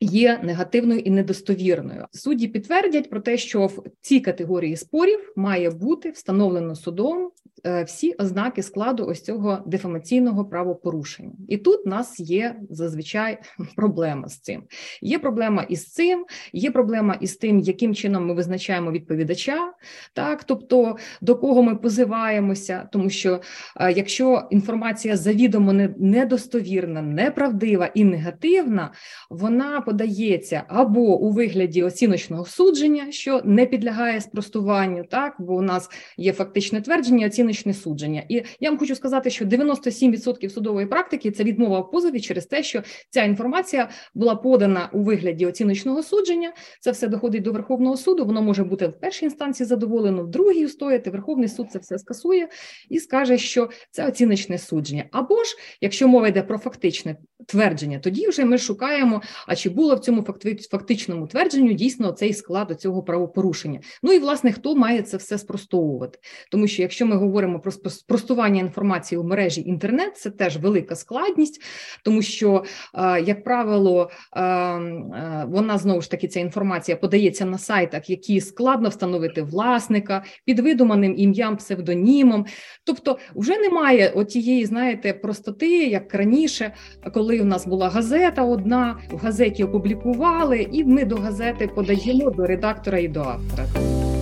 Є 0.05 0.39
негативною 0.43 0.99
і 0.99 1.09
недостовірною. 1.09 2.05
Судді 2.11 2.47
підтвердять 2.47 3.09
про 3.09 3.19
те, 3.19 3.37
що 3.37 3.65
в 3.65 3.83
цій 4.01 4.19
категорії 4.19 4.75
спорів 4.75 5.33
має 5.35 5.69
бути 5.69 6.09
встановлено 6.11 6.75
судом 6.75 7.31
Е, 7.52 7.52
всі 7.85 8.13
ознаки 8.13 8.63
складу 8.63 9.05
ось 9.05 9.21
цього 9.21 9.59
дефамаційного 9.65 10.45
правопорушення. 10.45 11.31
І 11.47 11.57
тут 11.57 11.85
у 11.85 11.89
нас 11.89 12.19
є 12.19 12.55
зазвичай 12.69 13.37
проблема 13.75 14.27
з 14.27 14.39
цим. 14.39 14.63
Є 15.01 15.19
проблема 15.19 15.63
із 15.69 15.91
цим, 15.91 16.25
є 16.53 16.71
проблема 16.71 17.17
із 17.21 17.35
тим, 17.35 17.59
яким 17.59 17.95
чином 17.95 18.27
ми 18.27 18.33
визначаємо 18.33 18.91
відповідача, 18.91 19.73
так 20.13 20.43
тобто 20.43 20.97
до 21.21 21.35
кого 21.35 21.63
ми 21.63 21.75
позиваємося, 21.75 22.89
тому 22.91 23.09
що 23.09 23.41
е, 23.77 23.91
якщо 23.91 24.47
інформація 24.51 25.17
завідомо 25.17 25.73
недостовірна, 25.97 27.01
неправдива 27.01 27.85
і 27.85 28.03
негативна, 28.03 28.91
вона 29.29 29.81
подається 29.81 30.63
або 30.67 31.19
у 31.19 31.31
вигляді 31.31 31.83
оціночного 31.83 32.45
судження, 32.45 33.11
що 33.11 33.41
не 33.45 33.65
підлягає 33.65 34.21
спростуванню, 34.21 35.03
так 35.03 35.35
бо 35.39 35.55
у 35.55 35.61
нас 35.61 35.89
є 36.17 36.33
фактичне 36.33 36.81
твердження 36.81 37.27
оціночного 37.27 37.52
оціночне 37.53 37.73
судження. 37.73 38.23
І 38.29 38.43
я 38.59 38.69
вам 38.69 38.79
хочу 38.79 38.95
сказати, 38.95 39.29
що 39.29 39.45
97% 39.45 40.49
судової 40.49 40.87
практики 40.87 41.31
це 41.31 41.43
відмова 41.43 41.79
в 41.79 41.91
позові 41.91 42.21
через 42.21 42.45
те, 42.45 42.63
що 42.63 42.81
ця 43.09 43.23
інформація 43.23 43.89
була 44.13 44.35
подана 44.35 44.89
у 44.93 45.03
вигляді 45.03 45.45
оціночного 45.45 46.03
судження. 46.03 46.53
Це 46.79 46.91
все 46.91 47.07
доходить 47.07 47.43
до 47.43 47.51
Верховного 47.51 47.97
суду. 47.97 48.25
Воно 48.25 48.41
може 48.41 48.63
бути 48.63 48.87
в 48.87 48.99
першій 48.99 49.25
інстанції 49.25 49.67
задоволено, 49.67 50.23
в 50.23 50.27
другій 50.27 50.65
устояти. 50.65 51.09
Верховний 51.09 51.49
суд 51.49 51.67
це 51.71 51.79
все 51.79 51.97
скасує 51.97 52.49
і 52.89 52.99
скаже, 52.99 53.37
що 53.37 53.69
це 53.91 54.07
оціночне 54.07 54.57
судження. 54.57 55.05
Або 55.11 55.43
ж 55.43 55.55
якщо 55.81 56.07
мова 56.07 56.27
йде 56.27 56.41
про 56.41 56.57
фактичне 56.57 57.15
твердження, 57.47 57.99
тоді 57.99 58.27
вже 58.27 58.45
ми 58.45 58.57
шукаємо, 58.57 59.21
а 59.47 59.55
чи 59.55 59.69
було 59.69 59.95
в 59.95 59.99
цьому 59.99 60.25
фактичному 60.71 61.27
твердженню 61.27 61.73
дійсно 61.73 62.11
цей 62.11 62.33
склад 62.33 62.81
цього 62.81 63.03
правопорушення. 63.03 63.79
Ну 64.03 64.13
і 64.13 64.19
власне 64.19 64.51
хто 64.51 64.75
має 64.75 65.01
це 65.01 65.17
все 65.17 65.37
спростовувати, 65.37 66.19
тому 66.51 66.67
що 66.67 66.81
якщо 66.81 67.05
ми 67.05 67.15
говоримо 67.15 67.42
говоримо 67.43 67.59
про 67.59 67.71
спростування 67.71 68.61
інформації 68.61 69.19
у 69.19 69.23
мережі 69.23 69.61
інтернет, 69.61 70.17
це 70.17 70.29
теж 70.29 70.57
велика 70.57 70.95
складність, 70.95 71.61
тому 72.03 72.21
що, 72.21 72.63
е, 72.95 73.21
як 73.21 73.43
правило, 73.43 74.09
е, 74.35 74.41
е, 74.43 75.45
вона 75.47 75.77
знову 75.77 76.01
ж 76.01 76.11
таки 76.11 76.27
ця 76.27 76.39
інформація 76.39 76.97
подається 76.97 77.45
на 77.45 77.57
сайтах, 77.57 78.09
які 78.09 78.41
складно 78.41 78.89
встановити 78.89 79.41
власника 79.41 80.23
під 80.45 80.59
видуманим 80.59 81.15
ім'ям, 81.17 81.57
псевдонімом. 81.57 82.45
Тобто, 82.83 83.17
вже 83.35 83.57
немає 83.57 84.09
отієї, 84.15 84.65
знаєте, 84.65 85.13
простоти, 85.13 85.87
як 85.87 86.13
раніше, 86.13 86.73
коли 87.13 87.41
у 87.41 87.45
нас 87.45 87.67
була 87.67 87.89
газета, 87.89 88.43
одна 88.43 88.97
в 89.11 89.17
газеті 89.17 89.63
опублікували, 89.63 90.67
і 90.71 90.83
ми 90.83 91.05
до 91.05 91.15
газети 91.15 91.67
подаємо 91.67 92.31
до 92.31 92.45
редактора 92.45 92.99
і 92.99 93.07
до 93.07 93.19
автора. 93.19 94.12